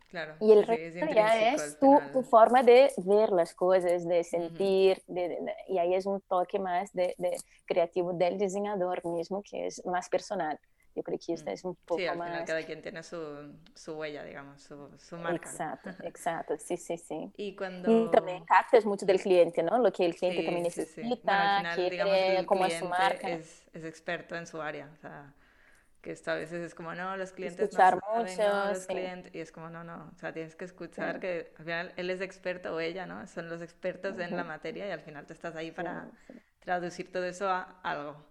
[0.09, 5.01] Claro, y el resto ya es tu, tu, forma de ver las cosas, de sentir,
[5.07, 5.15] uh -huh.
[5.15, 7.15] de, de, y ahí es un toque más de,
[7.65, 10.59] creativo del diseñador mismo, que es más personal.
[10.95, 12.27] Yo creo que esta es un poco sí, al más...
[12.29, 15.49] Final cada quien tiene su, su huella, digamos, su, su marca.
[15.49, 17.31] Exacto, exacto, sí, sí, sí.
[17.37, 17.89] Y cuando...
[17.89, 19.77] Y también captas mucho del cliente, ¿no?
[19.77, 21.01] Lo que el cliente Sí, también sí, sí.
[21.01, 23.29] necesita, Bueno, al final, digamos quiere, el cómo es su marca.
[23.29, 25.33] Es, es experto en su área, o sea,
[26.01, 28.87] que esto a veces es como, no, los clientes Escuchar no saben, mucho, no, los
[28.87, 32.09] clientes, y es como, no, no, o sea, tienes que escuchar que al final él
[32.09, 33.25] es experto o ella, ¿no?
[33.27, 36.09] Son los expertos en la materia y al final tú estás ahí para
[36.59, 38.30] traducir todo eso a algo.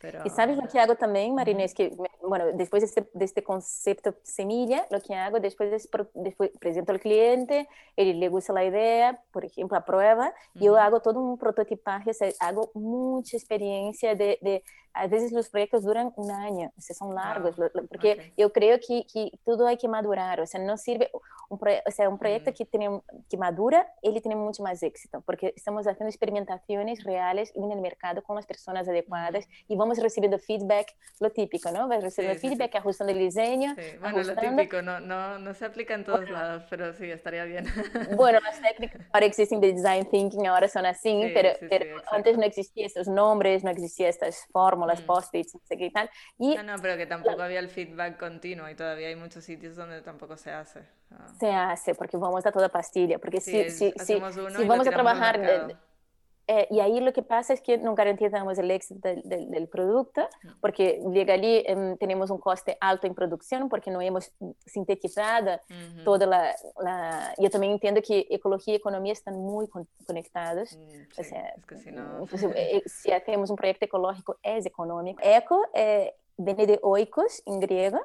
[0.00, 0.22] Pero...
[0.24, 3.42] Y sabes lo que hago también, Marina, es que, bueno, después de este, de este
[3.42, 8.64] concepto semilla, lo que hago después es, después presento al cliente, él le gusta la
[8.64, 10.80] idea, por ejemplo, aprueba, y yo Ujú.
[10.80, 15.82] hago todo un prototipaje, o sea, hago mucha experiencia de, de, a veces los proyectos
[15.82, 18.34] duran un año, o sea, son largos, lo- porque ok.
[18.36, 21.10] yo creo que, que todo hay que madurar, o sea, no sirve,
[21.48, 22.58] un, o sea, un proyecto Ujú.
[22.58, 27.70] que, tiene, que madura, él tiene mucho más éxito, porque estamos haciendo experimentaciones reales en
[27.72, 31.88] el mercado con las personas adecuadas y vamos recibiendo feedback, lo típico, ¿no?
[31.88, 32.56] Vas recibiendo Sí, sí, sí.
[32.56, 34.56] feedback, ajustando el diseño, Sí, bueno, lo ajustando.
[34.62, 37.64] típico, no, no, no se aplica en todos lados, pero sí, estaría bien.
[38.16, 41.66] Bueno, las técnicas ahora existen de design thinking, ahora son así, Sí, pero, sí, sí,
[41.70, 45.06] pero antes no existían estos nombres, no existían estas fórmulas, Mm.
[45.06, 46.10] post-its, no sé qué y tal.
[46.38, 49.76] Y No, no, pero que tampoco había el feedback continuo y todavía hay muchos sitios
[49.76, 50.80] donde tampoco se hace.
[51.10, 54.20] Ah, se hace, porque vamos a toda pastilla, porque Sí, si, si, si, si lo
[54.66, 55.78] vamos a trabajar...
[56.50, 59.68] Eh, y ahí lo que pasa es que no garantizamos el éxito del, del- del
[59.68, 60.26] producto,
[60.62, 64.32] porque llega allí, em, tenemos un coste alto en producción, porque no hemos
[64.64, 66.04] sintetizado Ujú.
[66.04, 70.74] toda la, la- Yo también entiendo que ecología y economía están muy con- conectados.
[70.74, 72.24] Mm, O sí, sea, es que si no...
[72.30, 75.20] pues, eh, si hacemos un proyecto ecológico, es económico.
[75.22, 78.00] Eco eh, viene de oikos, en griego,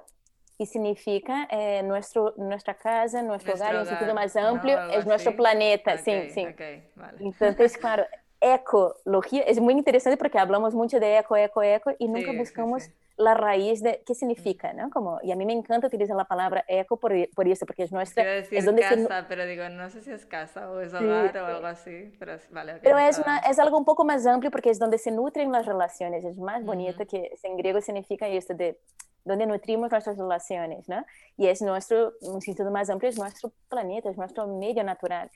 [0.57, 4.41] y significa eh, nuestro, nuestra casa, nuestro, hogar, en un sentido más ¿no?
[4.47, 5.37] amplio, Algo es nuestro así.
[5.37, 5.93] planeta.
[5.93, 6.45] Ok, Sí, sí.
[6.45, 6.61] ok,
[6.95, 7.17] vale.
[7.21, 8.05] Entonces, claro,
[8.43, 12.37] ecología es muy interesante porque hablamos mucho de eco, eco, eco y nunca Sí, sí,
[12.37, 12.93] buscamos sí.
[13.15, 14.89] La raíz de qué significa, ¿no?
[14.89, 17.91] Como, y a mí me encanta utilizar la palabra eco por, por eso, porque es
[17.91, 20.79] nuestra, Quiero decir es donde se casa, pero digo, no sé si es casa o
[20.79, 23.77] es hogar o algo así, pero es- vale, ok, Pero es, está- una, es algo
[23.77, 27.31] un poco más amplio porque es donde se nutren las relaciones, es más bonito que
[27.43, 28.79] en griego significa esto de
[29.25, 31.05] donde nutrimos nuestras relaciones, ¿no?
[31.37, 35.31] Y es nuestro, un sentido más amplio, es nuestro planeta, es nuestro medio natural.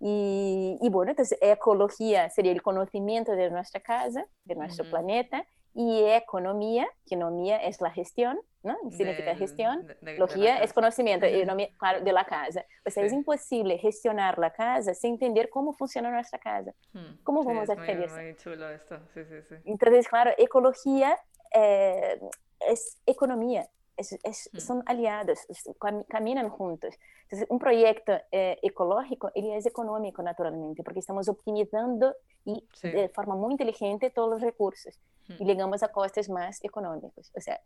[0.00, 6.04] Y, y bueno, entonces ecología sería el conocimiento de nuestra casa, de nuestro planeta, y
[6.04, 8.76] economía, que economía es la gestión, ¿no?
[8.90, 10.74] Significa Del- gestión, de- de- de Logía es casa.
[10.74, 12.64] conocimiento, economía, claro, de la casa.
[12.86, 13.16] O sea, es Sí.
[13.16, 16.72] imposible gestionar la casa sin entender cómo funciona nuestra casa.
[16.92, 18.14] Hmm, ¿Cómo sí, vamos es a muy, hacer eso?
[18.16, 19.54] muy chulo esto, sí, sí, sí.
[19.64, 21.18] Entonces, claro, ecología
[21.54, 22.18] eh,
[22.60, 24.58] es economía, es- es- Mm.
[24.58, 26.94] son aliados, es- cam- caminan juntos.
[27.24, 32.90] Entonces, un proyecto eh, ecológico, ele es económico naturalmente, porque estamos optimizando y Sí.
[32.90, 35.46] de forma muy inteligente todos los recursos y Mm.
[35.46, 37.30] llegamos a costes más económicos.
[37.36, 37.60] O sea,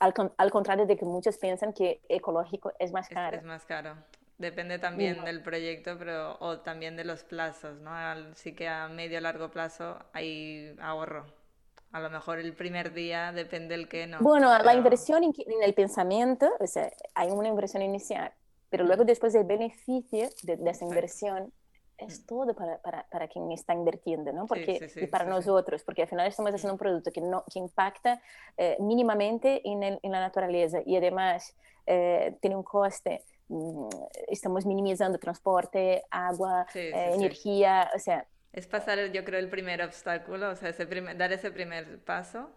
[0.00, 3.36] al, al contrario de que muchos piensan que ecológico es más caro.
[3.36, 3.96] es más caro.
[4.38, 5.24] Depende también No.
[5.24, 7.92] del proyecto, pero o también de los plazos, ¿no?
[8.34, 11.24] Sí que a medio largo plazo hay ahorro.
[11.92, 14.18] A lo mejor el primer día depende el que no.
[14.20, 18.32] Bueno, la pero- inversión en, en el pensamiento, o sea, hay una inversión inicial,
[18.68, 21.52] pero luego después el beneficio de, de esa inversión
[21.98, 24.46] es todo para, para, para quien está invirtiendo, ¿no?
[24.46, 25.30] Porque, sí, sí, y para sí, sí.
[25.30, 28.20] nosotros, porque al final estamos haciendo un producto que, no, que impacta
[28.56, 31.54] eh, mínimamente en, el- en la naturaleza y además
[31.86, 33.24] eh, tiene un coste.
[33.48, 33.88] mm,
[34.28, 37.14] Estamos minimizando transporte, agua, Sí, sí, eh, sí.
[37.14, 41.32] energía, o sea, Es pasar, yo creo, el primer obstáculo, o sea, ese primer- dar
[41.32, 42.50] ese primer paso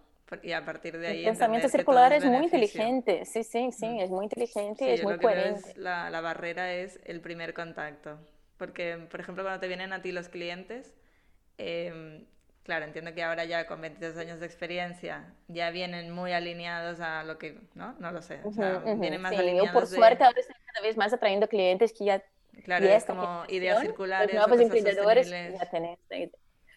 [0.44, 3.72] y a partir de ahí el pensamiento que circular todo es muy inteligente, sí, sí,
[3.72, 4.00] sí, Mm.
[4.00, 5.70] es muy inteligente Sí, y es yo muy que veo coherente.
[5.72, 8.20] es la, la barrera es el primer contacto.
[8.58, 10.96] Porque, por ejemplo, cuando te vienen a ti los clientes,
[11.58, 12.26] em,
[12.64, 17.24] claro, entiendo que ahora ya con 22 años de experiencia ya vienen muy alineados a
[17.24, 17.94] lo que, ¿no?
[18.00, 18.40] No lo sé.
[18.44, 19.02] O sea, Ujú, ujú.
[19.02, 21.94] vienen más Sí, yo alineados por de- suerte ahora estoy cada vez más atrayendo clientes
[21.94, 22.24] que ya
[22.64, 26.30] Claro, y es como ideas los circulares, o nuevos emprendedores ya esta idea.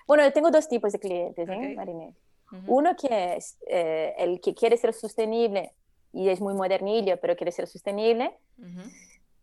[0.07, 1.77] Bueno, yo tengo dos tipos de clientes, ¿eh, Ok.
[1.77, 2.15] Marinés?
[2.53, 5.73] Ujú, Uno que es eh, el que quiere ser sostenible
[6.13, 8.83] y es muy modernillo, pero quiere ser sostenible, ujú.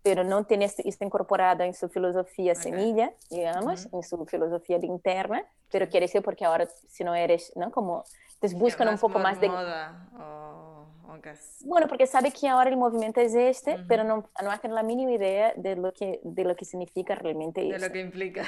[0.08, 2.60] Pero no tiene esto, esto incorporado en su filosofía Ok.
[2.60, 3.98] semilla, digamos, Ujú.
[3.98, 7.72] en su filosofía interna, pero quiere ser porque ahora si no eres, ¿no?
[7.72, 9.50] Como, entonces Sí, buscan un más poco por más de...
[9.50, 10.08] moda
[11.08, 11.34] o, o qué.
[11.66, 13.84] Bueno, porque sabe que ahora el movimiento es este, Ujú.
[13.88, 17.62] pero no, no hacen la mínima idea de lo que, de lo que significa realmente
[17.62, 17.86] De eso.
[17.88, 18.44] lo que implica.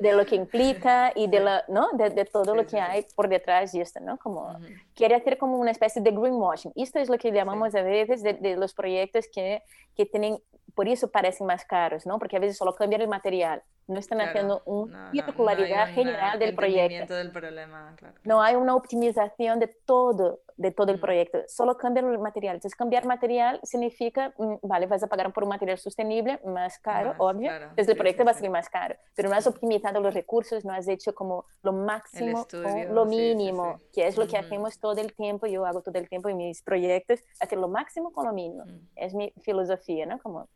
[0.00, 1.44] de lo que implica y de, Sí.
[1.44, 1.88] la, ¿no?
[1.92, 2.78] de, de todo Sí, lo sí, que sí.
[2.78, 4.18] hay por detrás de esto, ¿no?
[4.18, 4.64] Como Ujú.
[4.94, 6.72] quiere hacer como una especie de greenwashing.
[6.76, 9.62] Esto es lo que llamamos a veces de, de los proyectos que,
[9.94, 10.38] que tienen,
[10.74, 12.18] por eso parecen más caros, ¿no?
[12.18, 17.14] Porque a veces solo cambian el material, no están haciendo una circularidad general del proyecto.
[17.14, 22.18] del problema, No hay una optimización de todo, de todo el proyecto, solo cambian el
[22.18, 22.56] material.
[22.56, 27.14] Entonces, cambiar material significa, mm, vale, vas a pagar por un material sostenible más caro,
[27.18, 30.64] obvio, entonces el proyecto va a ser más caro, pero no has optimizado los recursos,
[30.64, 35.00] no has hecho como lo máximo o lo mínimo, que es lo que hacemos todo
[35.00, 38.32] el tiempo, yo hago todo el tiempo en mis proyectos, hacer lo máximo con lo
[38.32, 38.64] mínimo.
[38.64, 38.88] Mm.
[38.96, 40.18] Es mi filosofía, ¿no?
[40.18, 40.48] Como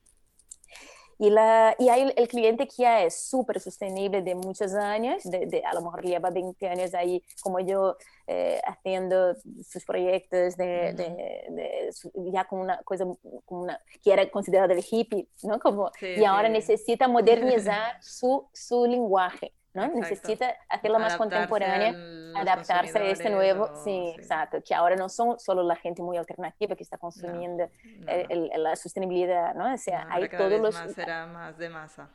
[1.19, 5.63] y, la, y hay el cliente que ya es súper sostenible de muchos años, de,
[5.65, 7.97] a lo mejor lleva 20 años ahí como yo
[8.27, 9.35] eh, haciendo
[9.69, 11.91] sus proyectos de, de,
[12.33, 15.59] ya con una cosa como una, que era considerada el hippie, ¿no?
[15.61, 19.53] Como, y ahora necesita modernizar su, su lenguaje.
[19.75, 19.87] ¿No?
[19.89, 21.95] Necesita hacerlo más contemporánea,
[22.37, 26.75] adaptarse a este nuevo, sí, exacto, que ahora no son solo la gente muy alternativa
[26.75, 27.69] que está consumiendo
[28.57, 29.75] la sostenibilidad, ¿no?
[29.75, 30.75] O sea, hay todos los...
[30.75, 32.09] Más será más de masa.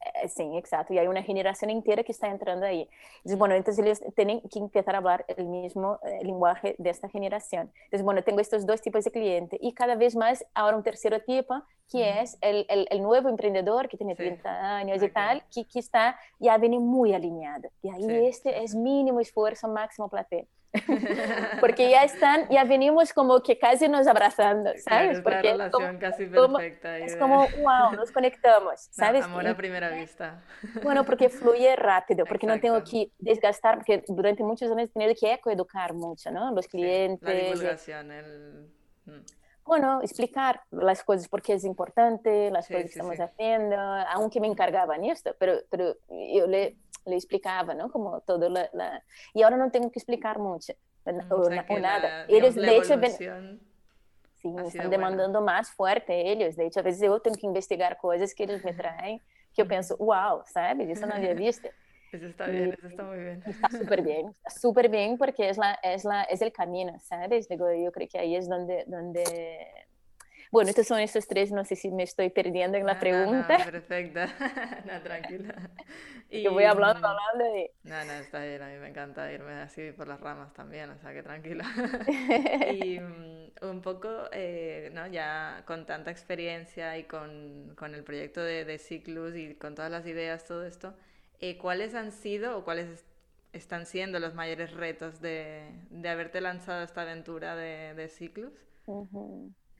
[0.00, 0.94] Eh, sí, exacto.
[0.94, 2.88] Y hay una generación entera que está entrando ahí.
[3.18, 7.08] Entonces, bueno, entonces ellos tienen que empezar a hablar el mismo eh, lenguaje de esta
[7.08, 7.70] generación.
[7.84, 11.20] Entonces, bueno, tengo estos dos tipos de clientes y cada vez más ahora un tercero
[11.20, 15.64] tipo que es el, el, el, nuevo emprendedor que tiene 30 años y tal, que,
[15.64, 17.68] que, está ya viene muy alineado.
[17.82, 20.46] Y ahí este es mínimo esfuerzo, máximo placer.
[21.60, 25.18] Porque ya están, ya venimos como que casi nos abrazando, ¿sabes?
[25.18, 26.98] es porque la relación casi perfecta.
[26.98, 29.24] es como, wow, nos conectamos, ¿sabes?
[29.24, 30.42] amor a primera vista.
[30.82, 35.14] Bueno, porque fluye rápido, porque no tengo que desgastar, porque durante muchos años he tenido
[35.18, 36.52] que ecoeducar mucho, ¿no?
[36.52, 37.28] Los clientes.
[37.28, 38.70] la divulgación, el...
[39.06, 39.24] Mm.
[39.64, 45.04] Bueno, explicar las cosas porque es importante, las cosas que estamos haciendo, aunque me encargaban
[45.04, 46.76] esto, pero, pero yo le
[47.10, 47.90] le explicaba, ¿no?
[47.90, 49.02] Como todo la,
[49.34, 50.72] Y ahora no tengo que explicar mucho,
[51.04, 52.24] mm, o, nada.
[52.28, 52.94] ellos, de hecho,
[54.36, 56.56] sí, me están demandando más fuerte ellos.
[56.56, 59.18] De hecho, a veces yo tengo que investigar cosas que ellos me traen,
[59.54, 60.88] que yo pienso, wow, ¿sabes?
[60.88, 61.68] Eso no había visto.
[62.12, 63.40] Eso está bien, eso está muy bien.
[63.46, 67.48] Está súper bien, súper bien porque es, la, es, la, es el camino, ¿sabes?
[67.48, 69.68] Digo, yo creo que ahí es donde, donde
[70.50, 73.58] bueno, estos son estos tres, no sé si me estoy perdiendo en la pregunta.
[73.58, 74.26] No, no, perfecta,
[74.86, 75.70] no, tranquila.
[76.32, 77.68] Y, Yo voy hablando, hablando y...
[77.82, 80.96] No, no, está bien, a mí me encanta irme así por las ramas también, o
[80.98, 81.64] sea que tranquila.
[82.72, 85.08] y mm, un poco, eh, ¿no?
[85.08, 89.90] Ya con tanta experiencia y con, con el proyecto de, de Ciclus y con todas
[89.90, 90.94] las ideas, todo esto,
[91.40, 93.04] eh, ¿cuáles han sido o cuáles
[93.52, 98.52] están siendo los mayores retos de, de haberte lanzado esta aventura de, de Ciclus?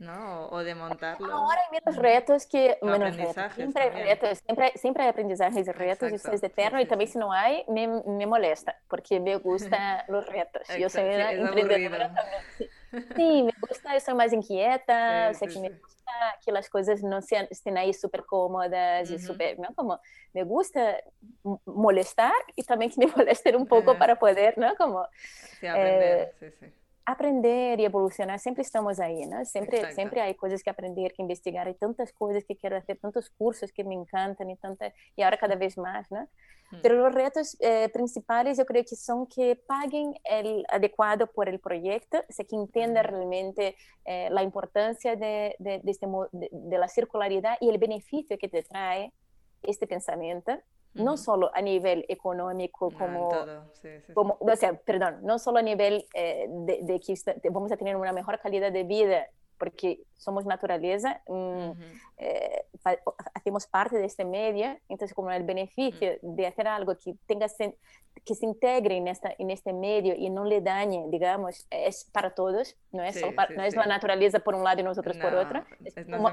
[0.00, 0.48] ¿No?
[0.48, 1.30] O de montarlo.
[1.30, 2.78] Ahora hay menos retos que...
[2.80, 3.52] Menos retos.
[3.54, 7.18] Siempre hay retos, siempre, siempre hay aprendizajes y retos, eso es eterno, y también si
[7.18, 10.62] no hay, me, me molesta, porque me gustan los retos.
[10.78, 12.70] Yo soy una emprendedora también.
[13.14, 13.44] Sí.
[13.44, 16.10] me gusta, soy más inquieta, o sea, que me gusta
[16.44, 19.72] que las cosas no sean, estén ahí súper cómodas y súper, ¿no?
[19.76, 20.00] Como
[20.32, 20.96] me gusta
[21.66, 24.74] molestar y también que me molesten un poco para poder, ¿no?
[24.74, 25.06] Como...
[25.60, 26.79] Sí, aprender, sí, sí
[27.12, 29.44] aprender y evolucionar, siempre estamos ahí, ¿no?
[29.44, 33.30] Siempre, siempre hay cosas que aprender, que investigar, hay tantas cosas que quiero hacer, tantos
[33.30, 36.28] cursos que me encantan y, tanta, y ahora cada vez más, ¿no?
[36.70, 36.78] Hmm.
[36.82, 41.58] Pero los retos eh, principales yo creo que son que paguen el adecuado por el
[41.58, 46.88] proyecto, o sea, que entiendan realmente eh, la importancia de, de, de, este, de la
[46.88, 49.12] circularidad y el beneficio que te trae
[49.62, 50.58] este pensamiento
[50.94, 53.30] no solo a nivel económico como,
[54.14, 57.96] como o sea, perdón, no solo a nivel eh, de, de, que vamos a tener
[57.96, 59.26] una mejor calidad de vida
[59.60, 61.70] porque somos naturaleza, mm,
[62.16, 62.64] eh,
[63.34, 67.46] hacemos parte de este medio, entonces como el beneficio de hacer algo que tenga
[68.24, 72.30] que se integre en, esta, en este medio y no le dañe, digamos, es para
[72.34, 73.20] todos, no es,
[73.56, 75.62] no es la naturaleza por un lado y nosotros por otro,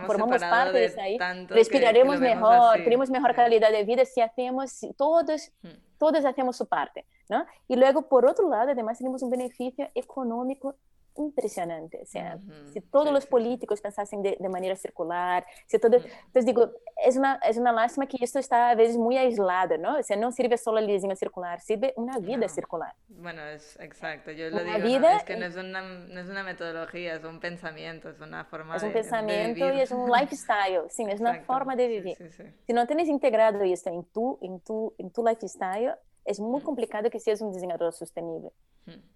[0.06, 1.18] formamos parte de, eso ahí,
[1.48, 5.52] respiraremos mejor, tenemos mejor calidad de vida si hacemos, si todos,
[5.98, 7.46] todos hacemos su parte, ¿no?
[7.68, 10.76] Y luego, por otro lado, además tenemos un beneficio económico
[11.18, 12.00] impresionante.
[12.02, 12.40] O sea,
[12.74, 15.98] si todos los políticos pensasen de, de, manera circular, si todo...
[15.98, 16.72] Entonces digo,
[17.06, 19.98] es una, es una lástima que esto está a veces muy aislado, ¿no?
[19.98, 22.94] O sea, no sirve solo el diseño circular, sirve una vida circular.
[23.08, 26.44] Bueno, es exacto, yo lo digo, vida es que no es, una, no es una
[26.44, 30.90] metodología, es un pensamiento, es una forma de Es un pensamiento y es un lifestyle,
[30.90, 32.18] sí, es una forma de vivir.
[32.66, 35.96] Si no tienes integrado esto en tu, en tu, en tu lifestyle,
[36.28, 38.52] es muy complicado que seas un diseñador sostenible,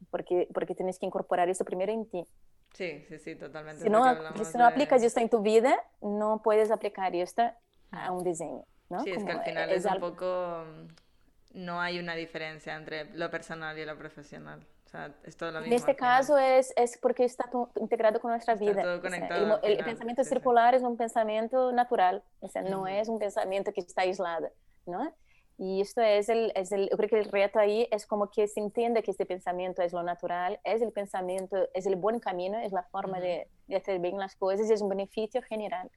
[0.09, 2.25] porque, porque tienes que incorporar eso primero en ti.
[2.73, 3.83] Sí, sí, sí, totalmente.
[3.83, 4.03] Si no,
[4.45, 7.43] si no aplicas esto en tu vida, no puedes aplicar esto
[7.91, 8.63] a un diseño.
[8.89, 9.03] ¿no?
[9.03, 10.63] Sí, es que al final es, un poco...
[11.53, 14.65] No hay una diferencia entre lo personal y lo profesional.
[14.85, 15.73] O sea, es todo lo mismo.
[15.73, 18.81] En este caso es, es porque está integrado con nuestra vida.
[18.81, 23.73] Todo conectado, el, pensamiento circular es un pensamiento natural, o sea, no es un pensamiento
[23.73, 24.49] que está aislado.
[24.85, 25.13] ¿no?
[25.63, 28.47] Y esto es el, es el, yo creo que el reto ahí es como que
[28.47, 32.57] se entiende que este pensamiento es lo natural, es el pensamiento, es el buen camino,
[32.57, 35.91] es la forma de, de, hacer bien las cosas y es un beneficio general.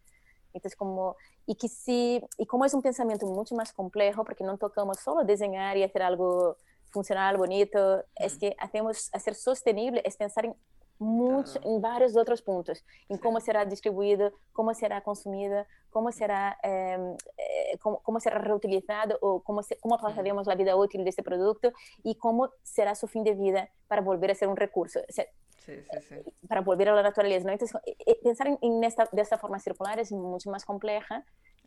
[0.52, 4.58] Entonces, como, y que sí, y como es un pensamiento mucho más complejo, porque no
[4.58, 6.58] tocamos solo diseñar y hacer algo
[6.94, 10.54] funcional, bonito, es que hacemos, hacer sostenible, es pensar en
[10.98, 17.16] mucho, en varios otros puntos, en cómo será distribuido, cómo será consumido, cómo será, em,
[17.36, 21.24] eh, cómo, cómo, será reutilizado o cómo, se, cómo pasaremos la vida útil de este
[21.24, 21.72] producto
[22.04, 25.00] y cómo será su fin de vida para volver a ser un recurso.
[25.00, 25.26] O sea,
[25.64, 26.46] Sí, sí, sí.
[26.46, 27.46] para volver a la naturaleza.
[27.46, 27.52] ¿no?
[27.52, 31.24] Entonces, eh, eh, pensar en, esta, de esta forma circular es mucho más compleja,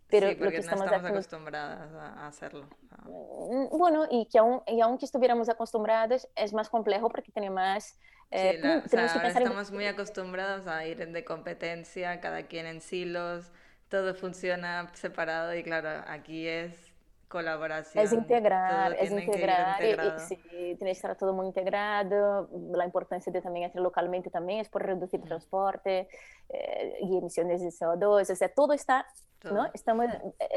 [0.10, 2.68] pero sí, lo que estamos, no estamos acostumbradas a hacerlo.
[3.06, 8.00] Mm, bueno, y que aún, y aunque estuviéramos acostumbrados, es más complejo porque tiene más...
[8.32, 9.76] Eh, sí, la, o sea, que pensar estamos en...
[9.76, 13.52] muy acostumbrados a ir de competencia, cada quien en silos,
[13.90, 16.94] todo funciona separado y claro, aquí es
[17.28, 18.04] colaboración.
[18.04, 23.32] Es integrar, es integrar, y, y, sí, tiene que estar todo muy integrado, la importancia
[23.32, 26.08] de también hacer localmente también es por reducir transporte
[26.50, 29.06] eh, y emisiones de CO2, o sea, todo está,
[29.40, 29.54] todo.
[29.54, 29.70] ¿no?
[29.74, 30.08] Estamos,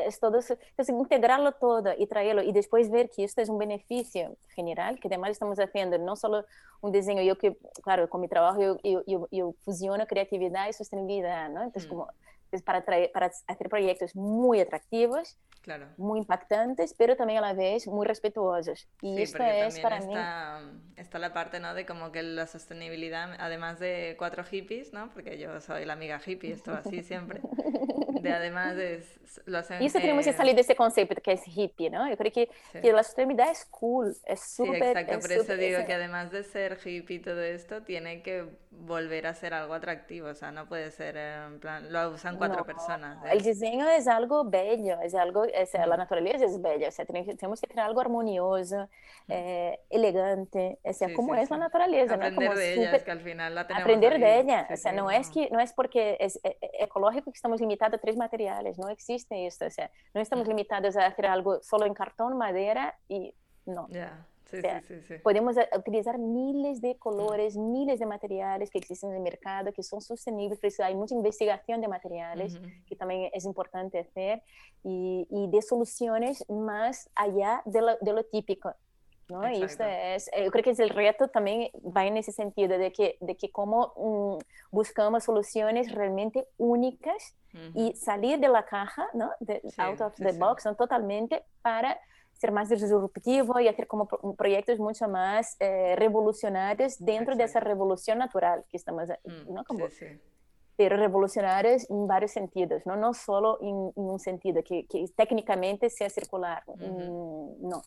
[0.07, 4.37] es todo, entonces integrarlo todo y traerlo y después ver que esto es un beneficio
[4.49, 6.45] general, que además estamos haciendo no solo
[6.81, 10.72] un diseño, yo que, claro, con mi trabajo yo, yo, yo, yo fusiono creatividad y
[10.72, 11.62] sostenibilidad, ¿no?
[11.62, 11.91] Entonces, mm.
[11.91, 12.30] como, es
[12.64, 15.86] para, traer, para hacer proyectos muy atractivos, claro.
[15.96, 18.88] muy impactantes, pero también a la vez muy respetuosos.
[19.01, 20.80] Y sí, esto es para está, mí...
[20.96, 21.74] Está la parte, ¿no?
[21.74, 25.11] De como que la sostenibilidad, además de cuatro hippies, ¿no?
[25.11, 27.40] Porque yo soy la amiga hippie, esto así siempre.
[28.20, 29.05] De además de...
[29.46, 32.11] Lo hacen, y eso tenemos que salir de ese concepto que es hippie, ¿no?
[32.11, 32.80] Yo creo que, sí.
[32.80, 34.74] que la sostenibilidad es cool, es súper...
[34.74, 37.40] Sí, exacto, es por eso super, digo es, que además de ser hippie y todo
[37.40, 41.92] esto, tiene que volver a ser algo atractivo, o sea, no puede ser en plan,
[41.92, 43.24] lo usan cuatro no, personas.
[43.24, 43.28] ¿eh?
[43.32, 47.61] El diseño es algo bello, es algo, es, la naturaleza es bella, o sea, tenemos
[47.61, 48.88] que tener algo armonioso,
[49.28, 51.55] eh, elegante, o sea, sí, como sí, es sí.
[51.55, 52.49] la naturaleza, Aprender ¿no?
[52.49, 52.88] Como de super...
[52.88, 54.20] ella, es que al final la tenemos Aprender ahí.
[54.20, 56.41] de ella, o sea, no es, que, no es porque es
[56.80, 60.97] ecológico que estamos limitados a tres materiales, no existe esto, o sea, no estamos limitados
[60.97, 63.34] a hacer algo solo en cartón, madera y
[63.66, 63.86] no.
[63.88, 64.26] Yeah.
[64.51, 67.72] Sí, o sea, sí, sí, podemos utilizar miles de colores, mm.
[67.72, 71.14] miles de materiales que existen en el mercado, que son sostenibles, por eso hay mucha
[71.14, 72.84] investigación de materiales, mm -hmm.
[72.86, 74.42] que también es importante hacer,
[74.82, 78.74] y, y de soluciones más allá de lo, de lo típico.
[79.30, 79.48] ¿no?
[79.48, 82.78] Y esto es, eh, yo creo que es el reto también va en ese sentido
[82.78, 84.38] de que, de que cómo um,
[84.70, 87.72] buscamos soluciones realmente únicas uh -huh.
[87.74, 89.30] y salir de la caja, ¿no?
[89.40, 90.74] De, out of the box, ¿no?
[90.74, 91.98] totalmente para
[92.41, 97.36] ser más disruptivo y hacer como proyectos mucho más eh, revolucionarios dentro Exacto.
[97.36, 99.62] de esa revolución natural que estamos, mm, ¿no?
[99.64, 100.20] Como, sí, sí.
[100.74, 105.91] pero revolucionarios en varios sentidos, no, no solo en, en un sentido que, que, técnicamente
[105.91, 107.61] sea circular, uh -huh.
[107.61, 107.82] mm, no.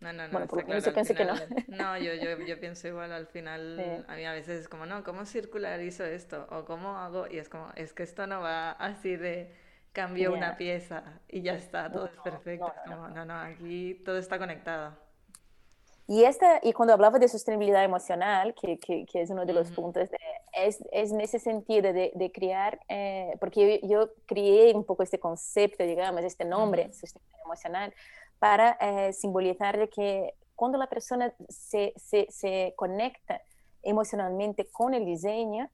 [0.00, 0.32] No, no, no.
[0.32, 1.76] Bueno, por claro, pienso final, que no.
[1.78, 4.04] No, yo, yo, yo, pienso igual, al final, sí.
[4.08, 6.46] a mí a veces es como, no, ¿cómo circularizo esto?
[6.50, 7.26] O ¿cómo hago?
[7.30, 9.61] Y es como, es que esto no va así de
[9.92, 10.38] cambio yeah.
[10.38, 12.72] una pieza y ya está, todo no, es perfecto.
[12.86, 14.96] No, no, no, no, aquí todo está conectado.
[16.08, 19.70] Y, esta, y cuando hablaba de sostenibilidad emocional, que, que, que es uno de los
[19.70, 19.76] uh -huh.
[19.76, 20.18] puntos, de,
[20.52, 25.04] es, es en ese sentido de, de crear, eh, porque yo, yo, creé un poco
[25.04, 27.00] este concepto, digamos, este nombre, uh -huh.
[27.00, 27.94] sostenibilidad emocional,
[28.38, 33.40] para eh, simbolizar de que cuando la persona se, se, se conecta
[33.82, 35.70] emocionalmente con el diseño,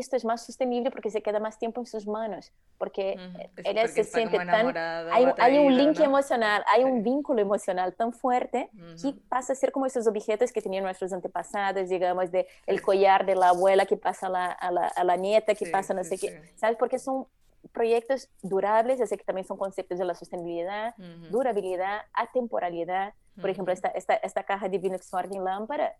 [0.00, 3.50] esto es más sostenible porque se queda más tiempo en sus manos, porque -huh.
[3.64, 4.76] ella porque se siente tan...
[4.76, 6.04] Hay, hay, un link ¿no?
[6.04, 6.88] emocional, hay sí.
[6.88, 9.02] un vínculo emocional tan fuerte uh -huh.
[9.14, 13.24] que pasa a ser como esos objetos que tenían nuestros antepasados, digamos, de el collar
[13.24, 15.94] de la abuela que pasa a la, a la, a la nieta, que sí, pasa
[15.94, 16.76] no sí, sé qué, ¿sabes?
[16.76, 17.26] Porque son
[17.72, 21.28] proyectos durables, así que también son conceptos de la sostenibilidad, uh -huh.
[21.30, 23.14] durabilidad, atemporalidad.
[23.40, 25.94] Por ejemplo, esta, esta, esta caja de vino Exordium lámpara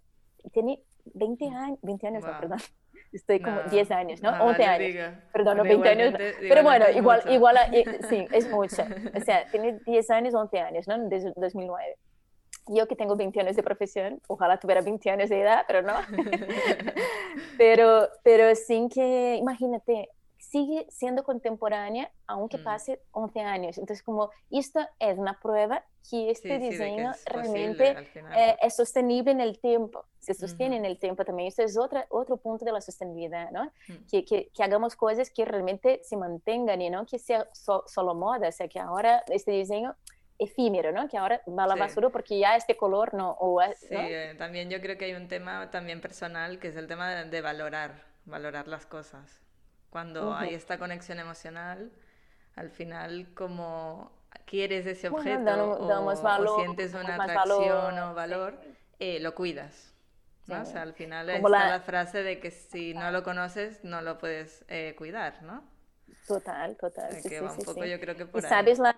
[0.52, 2.32] tiene 20 años, 20 años, wow.
[2.32, 2.58] no, perdón
[3.16, 4.32] estoy como no, 10 años, ¿no?
[4.32, 4.86] no 11 años.
[4.88, 5.20] Diga.
[5.32, 6.14] Perdón, no, 20 años.
[6.40, 7.66] Pero bueno, igual, igual, a,
[8.08, 8.82] sí, es mucho.
[9.14, 11.08] O sea, tiene 10 años, 11 años, ¿no?
[11.08, 11.96] Desde 2009.
[12.68, 15.94] Yo que tengo 20 años de profesión, ojalá tuviera 20 años de edad, pero no.
[17.58, 20.08] pero, pero sin que, imagínate,
[20.54, 22.62] sigue siendo contemporánea aunque mm.
[22.62, 23.76] pase 11 años.
[23.76, 27.96] Entonces, como esto es una prueba que este sí, diseño sí, que realmente
[28.36, 30.78] eh, es sostenible en el tiempo, se sostiene -huh.
[30.78, 31.48] en el tiempo también.
[31.48, 33.64] Esto es otra, otro punto de la sostenibilidad, ¿no?
[33.64, 34.06] -huh.
[34.08, 38.14] que, que, que, hagamos cosas que realmente se mantengan y no que sea so, solo
[38.14, 39.96] moda, o sea, que ahora este diseño
[40.38, 41.08] efímero, ¿no?
[41.08, 41.80] Que ahora va a la sí.
[41.80, 43.36] basura porque ya este color no...
[43.40, 46.86] O, sí, eh, también yo creo que hay un tema también personal que es el
[46.86, 49.43] tema de, de valorar, valorar las cosas
[49.94, 50.38] cuando uh -huh.
[50.40, 51.92] hay esta conexión emocional,
[52.56, 54.10] al final como
[54.44, 58.58] quieres ese objeto o, sientes una atracción o valor,
[58.98, 59.94] eh, lo cuidas.
[60.48, 60.62] ¿no?
[60.62, 61.78] O sea, al final está la...
[61.78, 65.62] frase de que si no lo conoces, no lo puedes eh, cuidar, ¿no?
[66.26, 67.12] Total, total.
[67.12, 68.96] sí, que va un poco, yo creo que por y sabes la,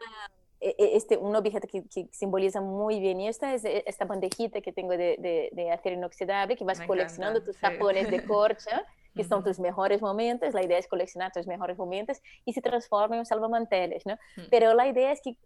[0.62, 4.72] e, e, este, un objeto que, que, simboliza muy bien esta es esta bandejita que
[4.72, 8.82] tengo de, de, de acero inoxidable que vas coleccionando tus tapones de corcha
[9.16, 13.16] que son tus mejores momentos, la idea es coleccionar tus mejores momentos y se transforma
[13.16, 14.16] en un salvamanteles, ¿no?
[14.50, 15.36] Pero la idea es que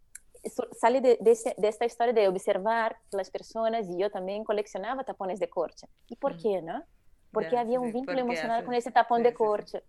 [0.78, 5.38] sale de, de, de, esta historia de observar las personas y yo también coleccionaba tapones
[5.38, 5.86] de corcha.
[6.08, 6.82] ¿Y por qué, no?
[7.32, 9.82] Porque había un vínculo emocional con ese tapón de corcha.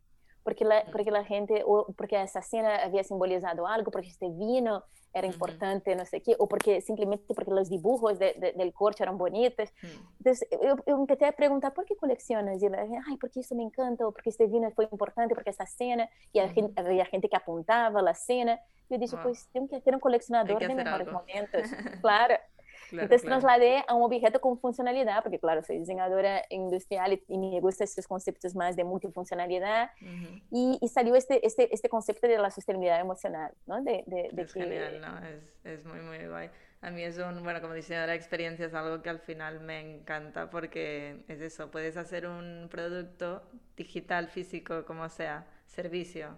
[0.44, 4.84] Porque la, porque la gente, o porque esa cena había simbolizado algo, porque este vino
[5.14, 9.18] era importante, no sé qué, o porque simplemente porque los dibujos de, del corcho eran
[9.18, 9.70] bonitos.
[10.18, 12.62] Entonces yo, yo, empecé a preguntar, ¿por qué coleccionas?
[12.64, 15.50] Y la gente, ay, porque eso me encanta, o porque este vino fue importante, porque
[15.50, 18.60] esta cena, y gente, había gente que apuntaba la cena.
[18.90, 21.20] Yo dije, pues tengo que ser un coleccionador de mejores algo.
[21.20, 21.62] momentos.
[22.02, 22.36] claro.
[22.92, 23.40] Claro, Entonces claro.
[23.40, 27.86] trasladé a un objeto con funcionalidad, porque claro, soy diseñadora industrial y, y me gustan
[27.86, 29.92] estos conceptos más de multifuncionalidad.
[30.02, 30.42] Uh -huh.
[30.52, 33.82] y, y, salió este, este, este concepto de la sostenibilidad emocional, ¿no?
[33.82, 34.64] De, de, de es que...
[34.64, 35.18] genial, ¿no?
[35.26, 36.50] Es, es muy, muy guay.
[36.82, 39.80] A mí es un, bueno, como diseñadora de experiencia es algo que al final me
[39.80, 43.44] encanta porque es eso, puedes hacer un producto
[43.78, 46.38] digital, físico, como sea, servicio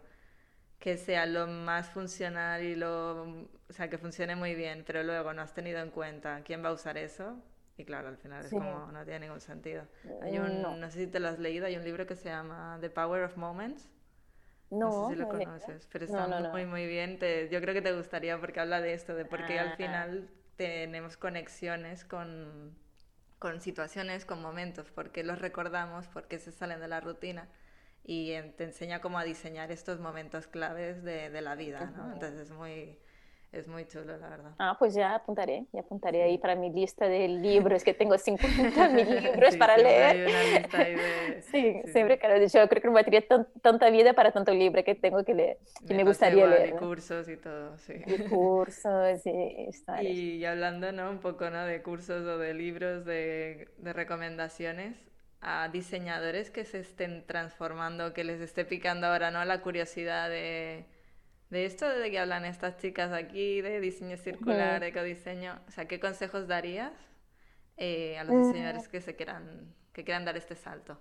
[0.83, 5.31] que sea lo más funcional y lo, o sea, que funcione muy bien, pero luego
[5.33, 7.37] no has tenido en cuenta quién va a usar eso.
[7.77, 8.47] Y claro, al final sí.
[8.47, 9.87] es como, no tiene ningún sentido.
[10.21, 10.75] Hay un, no.
[10.75, 10.91] no.
[10.91, 13.37] sé si te lo has leído, hay un libro que se llama The Power of
[13.37, 13.89] Moments.
[14.71, 17.17] No, no sé si lo conoces, pero está muy, muy bien.
[17.17, 19.69] Te, yo creo que te gustaría porque habla de esto, de por qué ah.
[19.69, 22.75] al final tenemos conexiones con,
[23.39, 27.47] con situaciones, con momentos, por qué los recordamos, por qué se salen de la rutina
[28.03, 32.13] y te enseña cómo a diseñar estos momentos claves de, de la vida, ¿no?
[32.13, 32.97] Entonces es muy,
[33.53, 34.51] es muy chulo, la verdad.
[34.57, 38.89] Ah, pues ya apuntaré, ya apuntaré ahí para mi lista de libros, que tengo 50
[38.89, 40.03] mil libros sí, para leer.
[40.03, 41.41] Hay una lista ahí de...
[41.51, 43.23] sí, sí, siempre, claro, yo creo que no me batería
[43.61, 46.69] tanta vida para tanto libro que tengo que leer, que me, me gustaría leer.
[46.69, 46.79] Y ¿no?
[46.79, 47.93] cursos y todo, sí.
[48.07, 49.31] Y cursos, sí,
[49.69, 50.01] está.
[50.01, 51.11] Y hablando, ¿no?
[51.11, 51.63] Un poco, ¿no?
[51.63, 54.97] De cursos o de libros, de, de recomendaciones,
[55.43, 60.85] a diseñadores que se estén transformando, que les esté picando ahora no la curiosidad de,
[61.49, 65.59] de esto de que hablan estas chicas aquí, de diseño circular, de ecodiseño.
[65.67, 66.93] O sea, ¿qué consejos darías
[67.77, 70.97] eh, a los diseñadores que se quieran, que quieran dar este salto?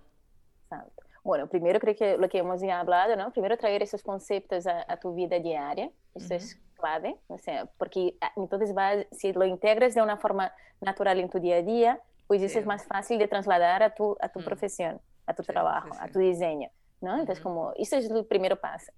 [0.69, 1.03] Salto.
[1.23, 3.31] Bueno, primero creo que lo que hemos ya hablado, ¿no?
[3.31, 6.35] Primero traer esos conceptos a, a tu vida diaria, eso uh -huh.
[6.35, 11.19] es clave, o sea, porque ah, entonces va, si lo integras de una forma natural
[11.21, 12.01] en tu día a día,
[12.33, 12.59] pues eso sí.
[12.59, 14.43] es más fácil de trasladar a tu, a tu mm.
[14.43, 16.69] profesión, a tu sí, trabajo, sí, a tu diseño,
[16.99, 17.19] ¿no?
[17.19, 17.55] Entonces, mm -hmm.
[17.55, 18.91] como, eso es el primer paso.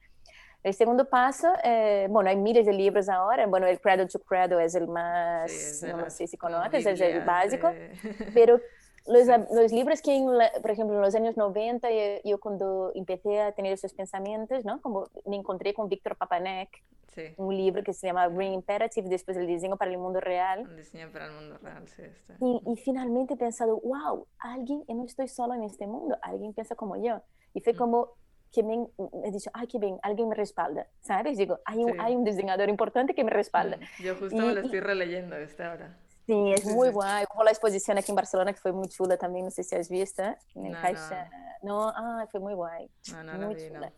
[0.63, 4.63] El segundo paso, eh, bueno, hay miles de libros ahora, bueno, el Cradle to Cradle
[4.63, 7.71] es el más, es no sé si conoces, es el básico,
[8.33, 8.59] pero
[9.05, 12.91] los, los, libros que, en la, por ejemplo, en los años 90, yo, yo, cuando
[12.95, 14.81] empecé a tener esos pensamientos, ¿no?
[14.81, 16.69] Como me encontré con Víctor Papanek,
[17.15, 17.33] sí.
[17.37, 20.61] un libro que se llama Green Imperative, después el diseño para el mundo real.
[20.69, 22.03] El diseño para el mundo real, sí.
[22.03, 22.35] Está.
[22.39, 26.53] Y, y, finalmente he pensado, wow, alguien, yo no estoy solo en este mundo, alguien
[26.53, 27.21] piensa como yo.
[27.53, 27.77] Y fue mm.
[27.77, 28.13] como
[28.51, 28.87] que me
[29.25, 31.37] he dicho, ay, qué bien, alguien me respalda, ¿sabes?
[31.37, 31.97] Digo, hay un, sí.
[31.99, 33.77] hay un diseñador importante que me respalda.
[33.77, 34.03] Mm.
[34.03, 35.97] Yo justo y, lo estoy releyendo este ahora.
[36.25, 37.25] Sí, es muy guay.
[37.33, 39.89] Hubo la exposición aquí en Barcelona que fue muy chula también, no sé si has
[39.89, 40.23] visto.
[40.55, 41.29] En el no, Caixa.
[41.61, 41.91] No.
[41.91, 42.89] no, ah, fue muy guay.
[43.11, 43.93] No, no muy vi, chula.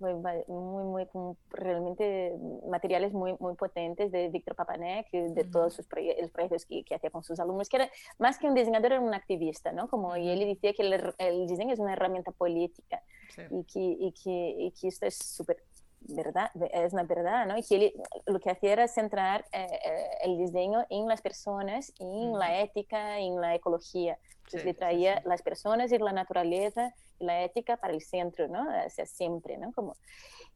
[0.00, 2.36] Muy, muy, muy, realmente
[2.68, 5.50] materiales muy, muy potentes de Víctor Papanek, de uh -huh.
[5.50, 8.46] todos sus proye los proyectos que, que, hacía con sus alumnos, que era más que
[8.46, 9.88] un diseñador, era un activista, ¿no?
[9.88, 13.02] Como, y él decía que el, el, diseño es una herramienta política
[13.34, 13.42] sí.
[13.50, 15.58] y, que, y, que, y que esto es súper
[16.00, 17.58] verdad, es una verdad, ¿no?
[17.58, 17.92] Y que él,
[18.26, 23.18] lo que hacía era centrar eh, eh, el diseño en las personas, en la ética,
[23.18, 24.18] en la ecología.
[24.48, 25.28] Entonces sí, le traía sí, sí.
[25.28, 28.66] las personas y la naturaleza y la ética para el centro, ¿no?
[28.86, 29.72] O sea, siempre, ¿no?
[29.72, 29.96] Como,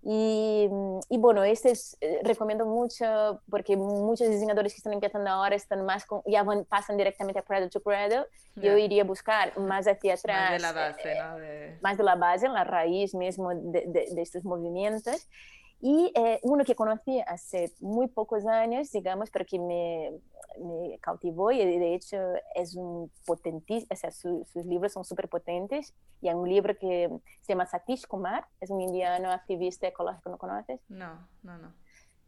[0.04, 0.68] y,
[1.10, 5.84] y, bueno, este es, eh, recomiendo mucho porque muchos diseñadores que están empezando ahora están
[5.84, 8.24] más con, ya van, pasan directamente a Cradle to Cradle.
[8.56, 8.72] Yeah.
[8.72, 10.50] Yo iría a buscar más hacia atrás.
[10.50, 11.36] Más de la base, ¿no?
[11.38, 11.78] De...
[11.82, 15.28] Más de la base, la raíz mismo de, de, de estos movimientos.
[15.84, 20.12] Y eh, uno que conocí hace muy pocos años, digamos, pero que me,
[20.60, 22.16] me cautivó y de hecho
[22.54, 25.92] es un potentísimo, o sea, su, sus libros son súper potentes.
[26.20, 27.10] Y hay un libro que
[27.40, 30.80] se llama Satish Kumar, es un indiano activista ecológico, ¿no conoces?
[30.88, 31.74] No, no, no.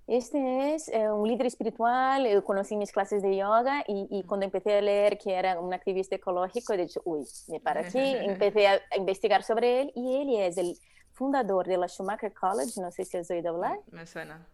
[0.08, 4.46] Este es eh, un líder espiritual, yo conocí mis clases de yoga y, y, cuando
[4.46, 8.66] empecé a leer que era un activista ecológico, he dicho, uy, me para aquí, empecé
[8.66, 10.76] a, a investigar sobre él y él es el
[11.14, 13.78] fundador de la Schumacher College, no sé si has oído hablar.
[13.90, 14.46] Me suena.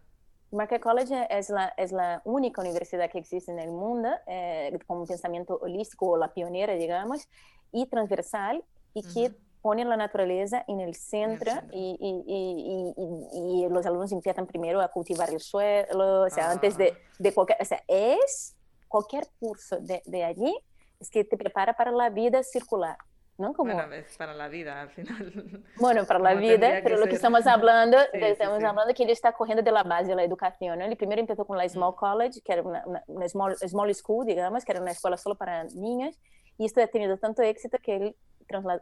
[0.51, 4.99] Marquette College es la, es la única universidad que existe en el mundo eh, con
[4.99, 7.27] un pensamiento holístico o la pionera, digamos,
[7.71, 13.85] y transversal y que pone la naturaleza en el centro, Y, y, y, y, los
[13.85, 17.15] alumnos empiezan primero a cultivar el suelo, o sea, antes de, ah.
[17.19, 18.55] de, cualquier, o sea, es
[18.87, 20.53] cualquier curso de, de allí,
[20.99, 22.97] es que te prepara para la vida circular.
[23.41, 23.53] ¿No?
[23.53, 23.73] Como...
[23.73, 25.63] Bueno, es para la vida al final.
[25.77, 28.67] Bueno, para la vida, pero lo que estamos hablando, sí, estamos sí, sí.
[28.67, 30.79] hablando que él está cogiendo de la base de la educación.
[30.79, 30.85] ¿no?
[30.85, 34.25] Él primero empezó con la Small College, que era una, una, una small, small, School,
[34.25, 36.17] digamos, que era una escuela solo para niños,
[36.57, 38.15] y esto ha tenido tanto éxito que él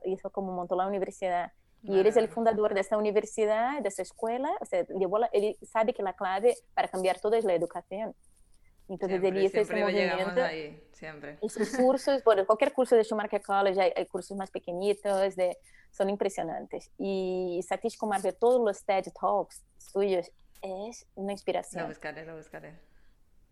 [0.06, 1.52] hizo como montó la universidad.
[1.82, 5.30] Y él es el fundador de esta universidad, de esta escuela, o sea, llevó la,
[5.32, 8.14] él sabe que la clave para cambiar todo es la educación.
[8.90, 10.44] Entonces siempre, ese movimiento.
[10.44, 11.38] Ahí, siempre.
[11.42, 15.58] Y sus cursos, bueno, cualquier curso de Schumacher College, hay, hay cursos más pequeñitos, de,
[15.92, 16.92] son impresionantes.
[16.98, 20.32] Y Satish Kumar de todos los TED Talks suyos
[20.62, 21.84] es una inspiración.
[21.84, 22.74] Lo buscaré, lo buscaré.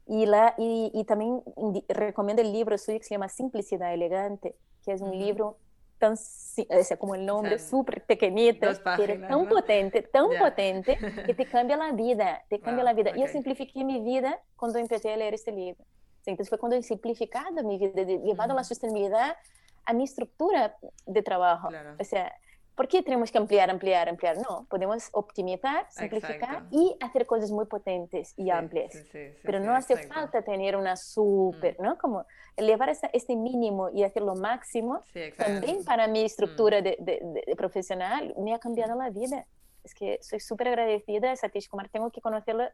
[0.07, 1.43] Y, la, y, y también
[1.87, 5.17] recomiendo el libro suyo que se llama Simplicidad Elegante, que es un uh -huh.
[5.17, 5.57] libro
[5.97, 9.49] tan, o sea, como el nombre, súper pequeñito, páginas, tan ¿no?
[9.49, 10.39] potente, tan yeah.
[10.39, 13.11] potente, que te cambia la vida, te cambia wow, la vida.
[13.11, 13.21] Okay.
[13.21, 15.83] Yo simplifiqué mi vida cuando empecé a leer este libro.
[16.25, 18.57] Entonces fue cuando he simplificado mi vida, llevado mm.
[18.57, 19.37] la sostenibilidad
[19.85, 20.75] a mi estructura
[21.05, 21.69] de trabajo.
[21.69, 21.95] Claro.
[21.99, 22.33] O sea,
[22.77, 24.37] ¿por qué tenemos que ampliar, ampliar, ampliar?
[24.37, 26.67] No, podemos optimizar, simplificar exacto.
[26.71, 28.93] y hacer cosas muy potentes y sí, amplias.
[28.93, 30.13] Sí, sí, Pero no hace exacto.
[30.13, 31.83] falta tener una súper, mm.
[31.83, 31.97] ¿no?
[31.97, 32.25] Como
[32.55, 35.01] elevar esta, este mínimo y hacer lo máximo,
[35.35, 36.83] también para mi estructura mm.
[36.83, 39.45] de, de, de, profesional me ha cambiado la vida.
[39.87, 41.87] Es que soy súper agradecida a Satish Kumar.
[41.87, 42.65] Tengo que conocerlo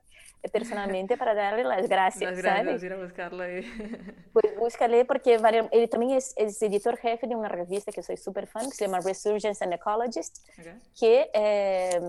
[0.52, 2.32] personalmente para darle las gracias.
[2.32, 2.84] Las gracias, ¿sabes?
[2.84, 3.48] ir a buscarlo.
[3.48, 3.64] Y...
[4.34, 5.36] Pues búscale porque
[5.72, 8.86] él también es, es, editor jefe de una revista que soy súper fan, que se
[8.86, 10.74] llama Resurgence and Ecologist, okay.
[11.00, 12.02] que, eh,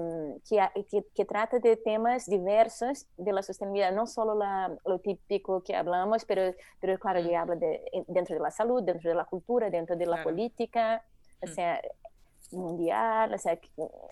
[0.48, 5.62] que, que, que, trata de temas diversos de la sostenibilidad, no solo la, lo típico
[5.62, 7.34] que hablamos, pero, pero claro, mm.
[7.34, 10.30] habla de, dentro de la salud, dentro de la cultura, dentro de la claro.
[10.30, 11.04] política.
[11.42, 11.78] O sea,
[12.56, 13.58] mundial, o sea,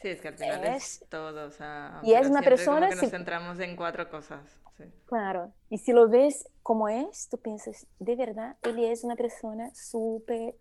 [0.00, 2.96] sí, es que al final es, es todo, o sea, y es una persona que
[2.96, 4.40] nos centramos en cuatro cosas.
[4.76, 4.84] Sí.
[5.06, 9.70] Claro, y si lo ves como es, tú piensas, de verdad, él es una persona
[9.74, 10.54] súper,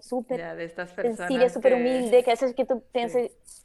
[0.00, 0.40] súper
[0.96, 1.80] sencilla, súper que...
[1.80, 3.63] humilde, que haces que tú piensas, sí.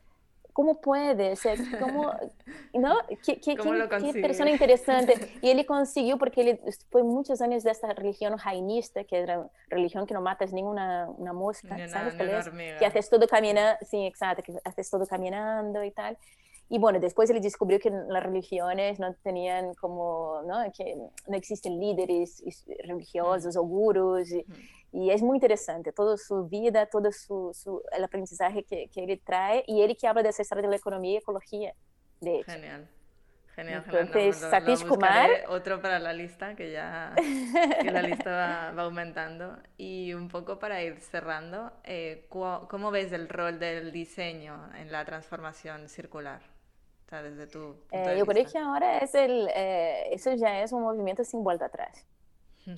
[0.59, 1.31] ¿Cómo puede?
[1.31, 2.11] O sea, ¿cómo,
[2.73, 2.97] ¿no?
[3.25, 5.13] ¿Qué, qué, ¿Cómo qué, qué, persona interesante.
[5.41, 10.05] Y él consiguió, porque él fue muchos años de esta religión jainista, que era religión
[10.05, 12.47] que no matas ninguna una mosca, ni ¿sabes una, es?
[12.47, 12.77] Hormiga.
[12.77, 16.17] Que haces todo caminando, sí, exacto, que haces todo caminando y tal.
[16.67, 20.69] Y bueno, después él descubrió que las religiones no tenían como, ¿no?
[20.77, 22.43] Que no existen líderes
[22.85, 23.59] religiosos mm.
[23.59, 24.31] o gurús.
[24.31, 24.53] Y, mm.
[24.91, 29.21] Y es muy interesante toda su vida, todo su, su el aprendizaje que, que, él
[29.23, 31.73] trae y él que habla de esa historia de la economía y ecología.
[32.19, 32.51] De hecho.
[32.51, 32.89] Genial.
[33.55, 34.41] Genial, Entonces.
[34.41, 35.29] No, Satish Kumar.
[35.49, 37.13] Otro para la lista, que ya
[37.81, 39.57] que la lista va, va, aumentando.
[39.77, 45.03] Y un poco para ir cerrando, eh, ¿cómo ves el rol del diseño en la
[45.05, 46.41] transformación circular?
[47.05, 50.71] O sea, desde tu eh, yo creo que ahora es el, eh, eso ya es
[50.71, 52.05] un movimiento sin vuelta atrás.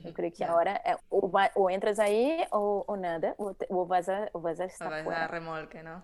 [0.05, 4.07] Eu creio que agora é, ou, vai, ou, entras aí ou, nada, ou, ou, vas
[4.07, 5.17] a, ou vas a estar vas fora.
[5.17, 6.01] a remolque, não?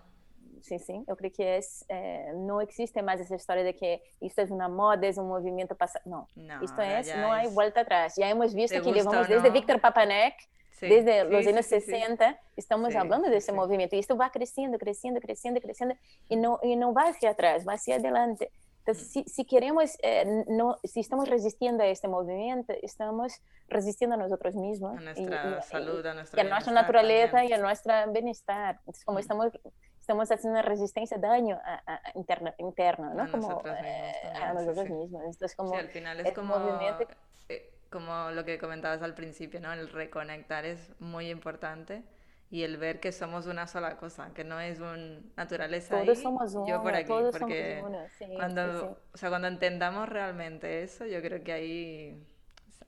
[0.62, 1.04] Sim, sim.
[1.06, 4.68] Eu creio que é, é, não existe mais essa história de que isto é uma
[4.68, 6.02] moda, é um movimento passado.
[6.04, 6.26] Não.
[6.36, 8.14] não isto é, não há volta atrás.
[8.16, 9.52] Já hemos visto que gusta levamos o desde no?
[9.54, 10.36] Víctor Papanek,
[10.78, 13.96] Sí, desde sí, anos sí, 60, estamos sí, desse movimento.
[13.96, 15.96] E isto vai crescendo, crescendo, crescendo, crescendo,
[16.30, 18.48] e não, e não vai hacia atrás, vai hacia adelante.
[18.88, 23.34] Entonces, si, si queremos, eh, no, si estamos resistiendo a este movimiento, estamos
[23.68, 24.96] resistiendo a nosotros mismos.
[24.96, 27.50] A nuestra y, salud, a nuestra y a nuestra naturaleza también.
[27.50, 28.76] y a nuestro bienestar.
[28.78, 29.20] Entonces, como Mm.
[29.20, 29.52] estamos,
[30.00, 33.24] estamos haciendo una resistencia, daño a, a- interno, interno, ¿no?
[33.24, 34.92] A como nosotros mismos eh, también, a nosotros sí.
[34.94, 35.22] mismos.
[35.22, 37.06] Entonces, como Sí, al final es como, movimiento-
[37.50, 39.70] eh, como lo que comentabas al principio, ¿no?
[39.70, 42.04] El reconectar es muy importante
[42.50, 46.16] y el ver que somos una sola cosa, que no es un naturaleza todos ahí,
[46.22, 48.08] somos uno, yo por aquí, todos porque somos uno.
[48.10, 48.86] Sí, cuando, sí, sí.
[49.12, 52.26] o sea, cuando entendamos realmente eso, yo creo que ahí,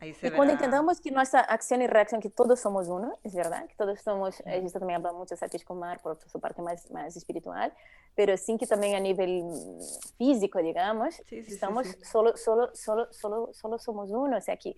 [0.02, 0.52] Y cuando verá.
[0.52, 4.40] entendamos que nuestra acción y reacción, que todos somos uno, es verdad, que todos somos,
[4.46, 4.48] Mm.
[4.66, 7.72] esto también habla mucho Satish Kumar por su parte más, más espiritual,
[8.14, 9.80] pero sí que también a nivel mm,
[10.16, 12.04] físico, digamos, Sí, sí, estamos sí.
[12.04, 14.74] Solo, solo, solo, solo, solo somos uno, o sea, que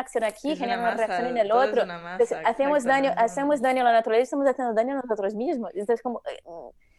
[0.00, 2.12] acción aquí Es una genera una, masa, reacción en el todo es otro, una masa,
[2.22, 3.20] Entonces, hacemos daño, no, no.
[3.22, 6.40] hacemos daño a la naturaleza, estamos haciendo daño a nosotros mismos, entonces como, eh,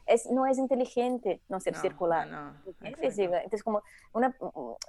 [0.05, 2.27] es, no es inteligente no ser No, circular.
[2.27, 3.81] no, Entonces, como
[4.13, 4.35] una,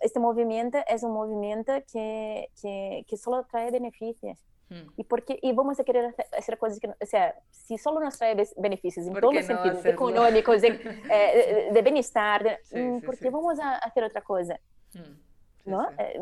[0.00, 4.38] este movimiento es un movimiento que, que, que solo trae beneficios.
[4.68, 4.88] Mm.
[4.96, 5.38] ¿Y, por qué?
[5.42, 9.12] y vamos a querer hacer, cosas que, o sea, si solo nos trae beneficios en
[9.12, 9.94] ¿Por todos los no sentidos, hacerlo?
[10.08, 10.68] económicos, de,
[11.12, 13.28] eh, de- bienestar, de, Sí, mm, sí, ¿por sí.
[13.28, 14.58] vamos a hacer otra cosa?
[14.94, 15.90] Mm, ¿No?
[15.98, 16.18] Eh,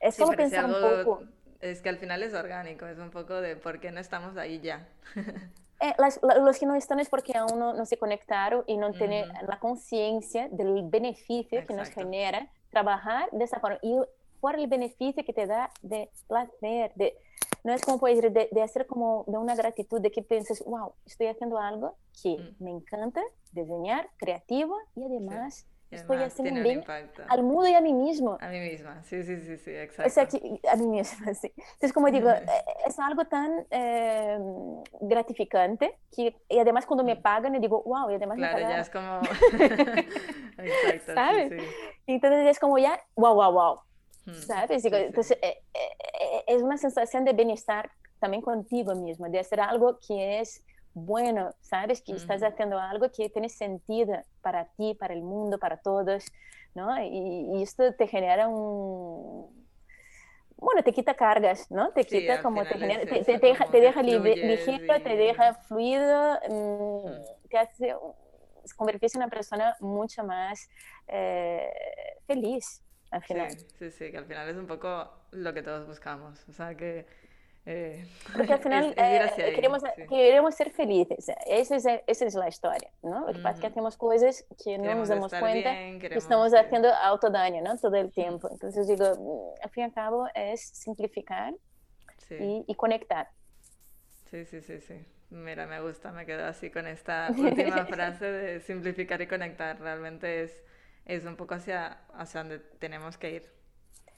[0.00, 0.74] es como pensar un
[1.04, 1.22] poco...
[1.60, 4.60] Es que al final es orgánico, es un poco de por qué no estamos ahí
[4.60, 4.86] ya.
[5.80, 5.94] Eh,
[6.42, 10.48] los que no están es porque aún no, se conectaron y no tienen la conciencia
[10.50, 13.78] del beneficio que nos genera trabajar de esa forma.
[13.82, 13.96] Y
[14.40, 17.16] por el beneficio que te da de placer, de,
[17.62, 20.94] no es como puedes de, de, hacer como de una gratitud, de que pienses, wow,
[21.06, 22.64] estoy haciendo algo que mm.
[22.64, 23.22] me encanta,
[23.52, 26.84] diseñar, creativo y además estoy haciendo un bien
[27.28, 28.36] al mundo y a mí mismo.
[28.40, 30.08] A mí misma, sí, sí, sí, sí, exacto.
[30.08, 31.52] O sea, que, a mí misma, sí.
[31.56, 32.46] Entonces, como digo, eh,
[32.86, 34.38] es algo tan eh,
[35.00, 37.22] gratificante que, y además cuando me mm.
[37.22, 38.76] pagan, yo digo, wow, y además claro, me pagan.
[38.76, 39.20] ya es como...
[40.58, 41.48] exacto, ¿sabes?
[41.50, 41.66] Sí, sí.
[42.06, 43.80] Entonces es como ya, wow, wow, wow.
[44.26, 44.34] Hmm.
[44.34, 44.82] ¿Sabes?
[44.82, 45.62] Digo, entonces, eh,
[46.46, 50.62] es una sensación de bienestar también contigo mismo, de hacer algo que es
[51.06, 55.76] bueno, sabes que estás haciendo algo que tiene sentido para ti, para el mundo, para
[55.76, 56.24] todos,
[56.74, 56.90] ¿no?
[57.02, 59.66] Y, esto te genera un...
[60.56, 61.92] Bueno, te quita cargas, ¿no?
[61.92, 67.58] Te quita como te, genera, te, deja, te deja ligero, te deja fluido, mm, te
[67.58, 67.94] hace
[68.76, 70.68] convertirse en una persona mucho más
[71.06, 71.70] eh,
[72.26, 73.50] feliz al final.
[73.50, 76.46] Sí, sí, sí, que al final es un poco lo que todos buscamos.
[76.48, 77.06] O sea, que
[77.70, 78.02] eh,
[78.34, 83.26] Porque al final eh, queremos, queremos, ser felices, esa es, esa es la historia, ¿no?
[83.26, 86.88] Lo que pasa es que hacemos cosas que no nos damos cuenta que estamos haciendo
[86.94, 87.76] autodaño, ¿no?
[87.76, 88.48] Todo el tiempo.
[88.52, 91.52] Entonces digo, mm, al fin y al cabo es simplificar
[92.30, 93.28] y, y, conectar.
[94.30, 95.04] Sí, sí, sí, sí.
[95.28, 99.78] Mira, me gusta, me quedo así con esta última frase de simplificar y conectar.
[99.78, 100.62] Realmente es,
[101.04, 103.52] es un poco hacia, hacia donde tenemos que ir.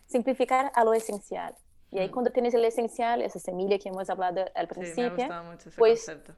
[0.07, 1.57] Simplificar a lo esencial.
[1.93, 5.27] Y ahí cuando tienes el esencial, esa semilla que hemos hablado al principio,
[5.59, 6.35] sí, pues, concepto.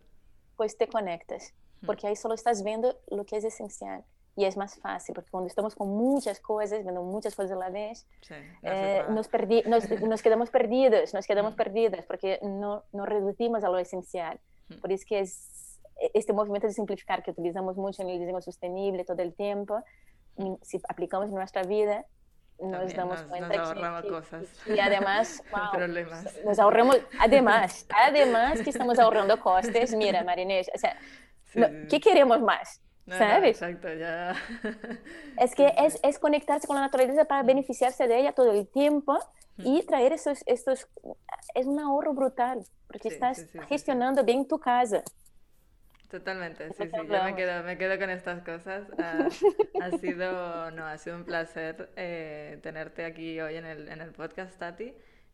[0.57, 4.05] pues te conectas, porque ahí solo estás viendo lo que es esencial.
[4.35, 7.69] Y es más fácil, porque cuando estamos con muchas cosas, viendo muchas cosas a la
[7.69, 8.07] vez,
[8.63, 13.69] eh, nos, perdi nos, nos, quedamos perdidos, nos quedamos perdidos, porque no, no reducimos a
[13.69, 14.41] lo esencial.
[14.81, 15.79] Por eso que es
[16.15, 19.83] este movimiento de simplificar que utilizamos mucho en el diseño sostenible todo el tiempo,
[20.63, 22.07] si aplicamos en nuestra vida,
[22.63, 24.45] nos damos cuenta nos ahorramos cosas.
[24.67, 25.43] Y además,
[25.73, 26.39] problemas.
[26.45, 30.97] nos ahorramos, además, además que estamos ahorrando costes, mira, Marinés, o sea,
[31.89, 32.81] ¿qué queremos más?
[33.09, 33.61] ¿Sabes?
[33.61, 34.35] exacto, ya.
[35.37, 39.19] Es que es, es, conectarse con la naturaleza para beneficiarse de ella todo el tiempo
[39.59, 40.87] y traer esos, estos,
[41.55, 45.03] es un ahorro brutal, porque estás gestionando bien tu casa.
[46.13, 48.87] Totalmente, sí, sí, yo me quedo, me quedo con estas cosas.
[48.99, 49.29] Ha,
[49.81, 54.13] ha, sido, no, ha sido un placer eh, tenerte aquí hoy en el, en el
[54.13, 54.93] podcast, Tati.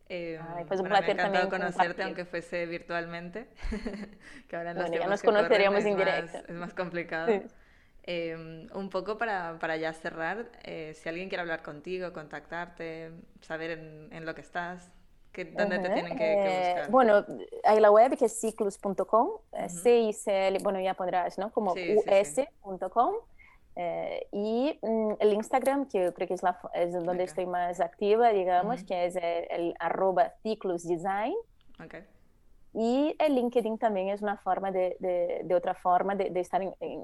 [0.08, 3.48] Eh, Ay, pues un bueno, placer me ha encantado conocerte, aunque fuese virtualmente,
[4.48, 6.38] que ahora en los bueno, ya nos conoceríamos en directo.
[6.46, 7.26] Es más complicado.
[7.26, 7.42] Sí.
[8.04, 13.10] Eh, un poco para, para ya cerrar, eh, si alguien quiere hablar contigo, contactarte,
[13.40, 14.92] saber en, en lo que estás,
[15.44, 16.90] ¿Dónde te tienen que, eh, buscar?
[16.90, 17.24] bueno,
[17.64, 21.50] hay la web que es ciclus.com, uh C-I-C-L, bueno, ya pondrás, ¿no?
[21.52, 23.14] Como sí, us.com.
[23.80, 27.24] Eh, y mm, el Instagram, que creo que es, la, es donde okay.
[27.24, 31.34] estoy más activa, digamos, que es el, el arroba ciclusdesign.
[31.84, 32.04] Okay.
[32.74, 36.62] Y el LinkedIn también es una forma de, de, de otra forma de, de estar
[36.62, 37.00] en, en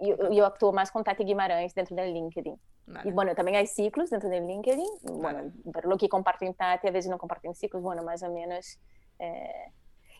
[0.00, 2.58] yo, yo, actúo más con Tati Guimarães dentro del LinkedIn.
[2.86, 3.08] Vale.
[3.08, 4.88] Y bueno, también hay ciclos dentro del LinkedIn.
[5.02, 5.88] Bueno, vale.
[5.88, 8.78] lo que comparto en Tati, a veces no comparto en ciclos, bueno, más o menos.
[9.18, 9.72] Eh...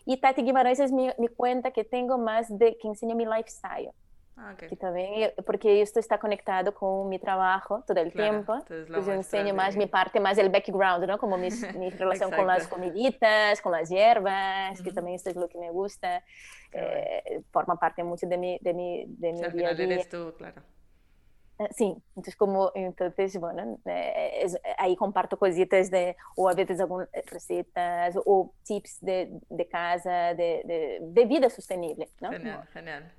[0.05, 3.91] Y Tati Guimarães es mi, mi, cuenta que tengo más de, que enseña mi lifestyle.
[4.35, 4.67] Ah, okay.
[4.67, 8.55] Que también, porque esto está conectado con mi trabajo todo el claro, tiempo.
[8.55, 11.17] Entonces yo enseño más mi parte, más el background, ¿no?
[11.19, 14.83] Como mis, mi relación con las comiditas, con las hierbas, uh -huh.
[14.83, 16.23] que también esto es lo que me gusta.
[16.71, 19.85] Eh, forma parte mucho de mi, de mi, de mi sí, día a día.
[19.85, 20.63] Eres tú, claro.
[21.59, 26.79] Uh, sí, entonces como, entonces, bueno, eh, es, ahí comparto cositas de, o a veces
[26.79, 32.31] algunas recetas, o tips de, de casa, de, de, de vida sostenible, ¿no?
[32.31, 33.13] Genial, genial.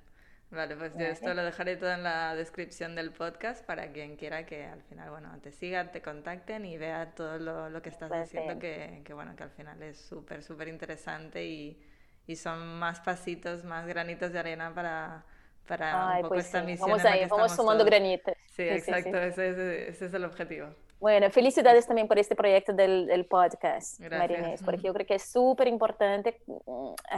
[0.55, 4.47] Vale, pues yo esto lo dejaré todo en la descripción del podcast para quien quiera
[4.47, 8.09] que al final, bueno, te siga, te contacten y vea todo lo, lo que estás
[8.09, 11.83] pues haciendo, que, que, bueno, que al final es súper, súper interesante y,
[12.27, 15.25] y, son más pasitos, más granitos de arena para,
[15.67, 16.67] para Ay, un poco pues esta sí.
[16.67, 16.91] misión.
[16.91, 17.91] Vamos ahí, vamos sumando todos.
[17.91, 18.35] granitos.
[18.47, 19.27] Sí, sí exacto, sí.
[19.27, 20.75] Ese, ese, ese es el objetivo.
[21.01, 24.18] Bueno, felicidades también por este proyecto del, del podcast, Gracias.
[24.18, 26.40] Marinés, porque yo creo que es súper importante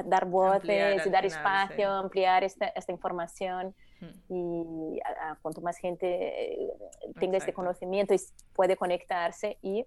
[0.04, 1.82] dar voces y dar espacio, sí.
[1.84, 3.74] ampliar esta, esta información
[4.28, 6.68] y a, a cuanto más gente eh,
[7.14, 7.36] tenga Exacto.
[7.36, 8.18] este conocimiento y
[8.54, 9.86] puede conectarse y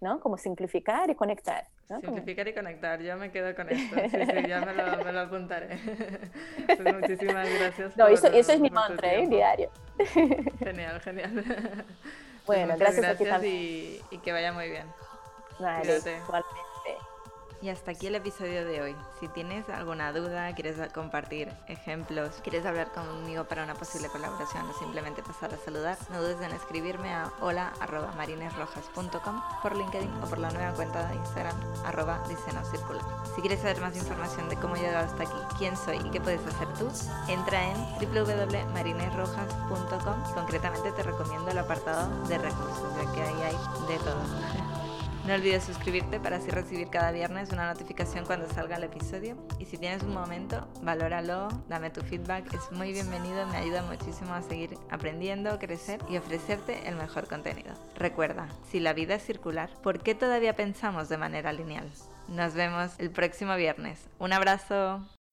[0.00, 0.20] ¿no?
[0.20, 1.68] Como simplificar y conectar.
[1.88, 2.00] ¿no?
[2.00, 3.96] Simplificar y conectar, yo me quedo con esto.
[4.10, 5.78] Sí, sí, ya me lo, me lo apuntaré.
[6.66, 7.96] pues muchísimas gracias.
[7.96, 9.26] No, por, eso, eso, es mi mantra, ¿eh?
[9.26, 9.70] Diario.
[10.58, 11.44] Genial, genial.
[12.50, 13.54] Bueno, gracias, a ti también.
[13.54, 14.92] Y, y que vaya muy bien.
[15.60, 16.00] Vale.
[17.62, 18.96] Y hasta aquí el episodio de hoy.
[19.18, 24.72] Si tienes alguna duda, quieres compartir ejemplos, quieres hablar conmigo para una posible colaboración o
[24.78, 30.48] simplemente pasar a saludar, no dudes en escribirme a hola.marinesrojas.com por LinkedIn o por la
[30.50, 31.54] nueva cuenta de Instagram
[31.84, 32.24] arroba
[32.70, 33.04] circular.
[33.34, 36.18] Si quieres saber más información de cómo he llegado hasta aquí, quién soy y qué
[36.20, 36.90] puedes hacer tú,
[37.28, 40.34] entra en www.marinesrojas.com.
[40.34, 43.56] Concretamente te recomiendo el apartado de recursos, ya que ahí hay
[43.86, 44.22] de todo.
[45.26, 49.36] No olvides suscribirte para así recibir cada viernes una notificación cuando salga el episodio.
[49.58, 54.32] Y si tienes un momento, valóralo, dame tu feedback, es muy bienvenido, me ayuda muchísimo
[54.32, 57.74] a seguir aprendiendo, crecer y ofrecerte el mejor contenido.
[57.96, 61.90] Recuerda, si la vida es circular, ¿por qué todavía pensamos de manera lineal?
[62.28, 64.08] Nos vemos el próximo viernes.
[64.18, 65.06] Un abrazo.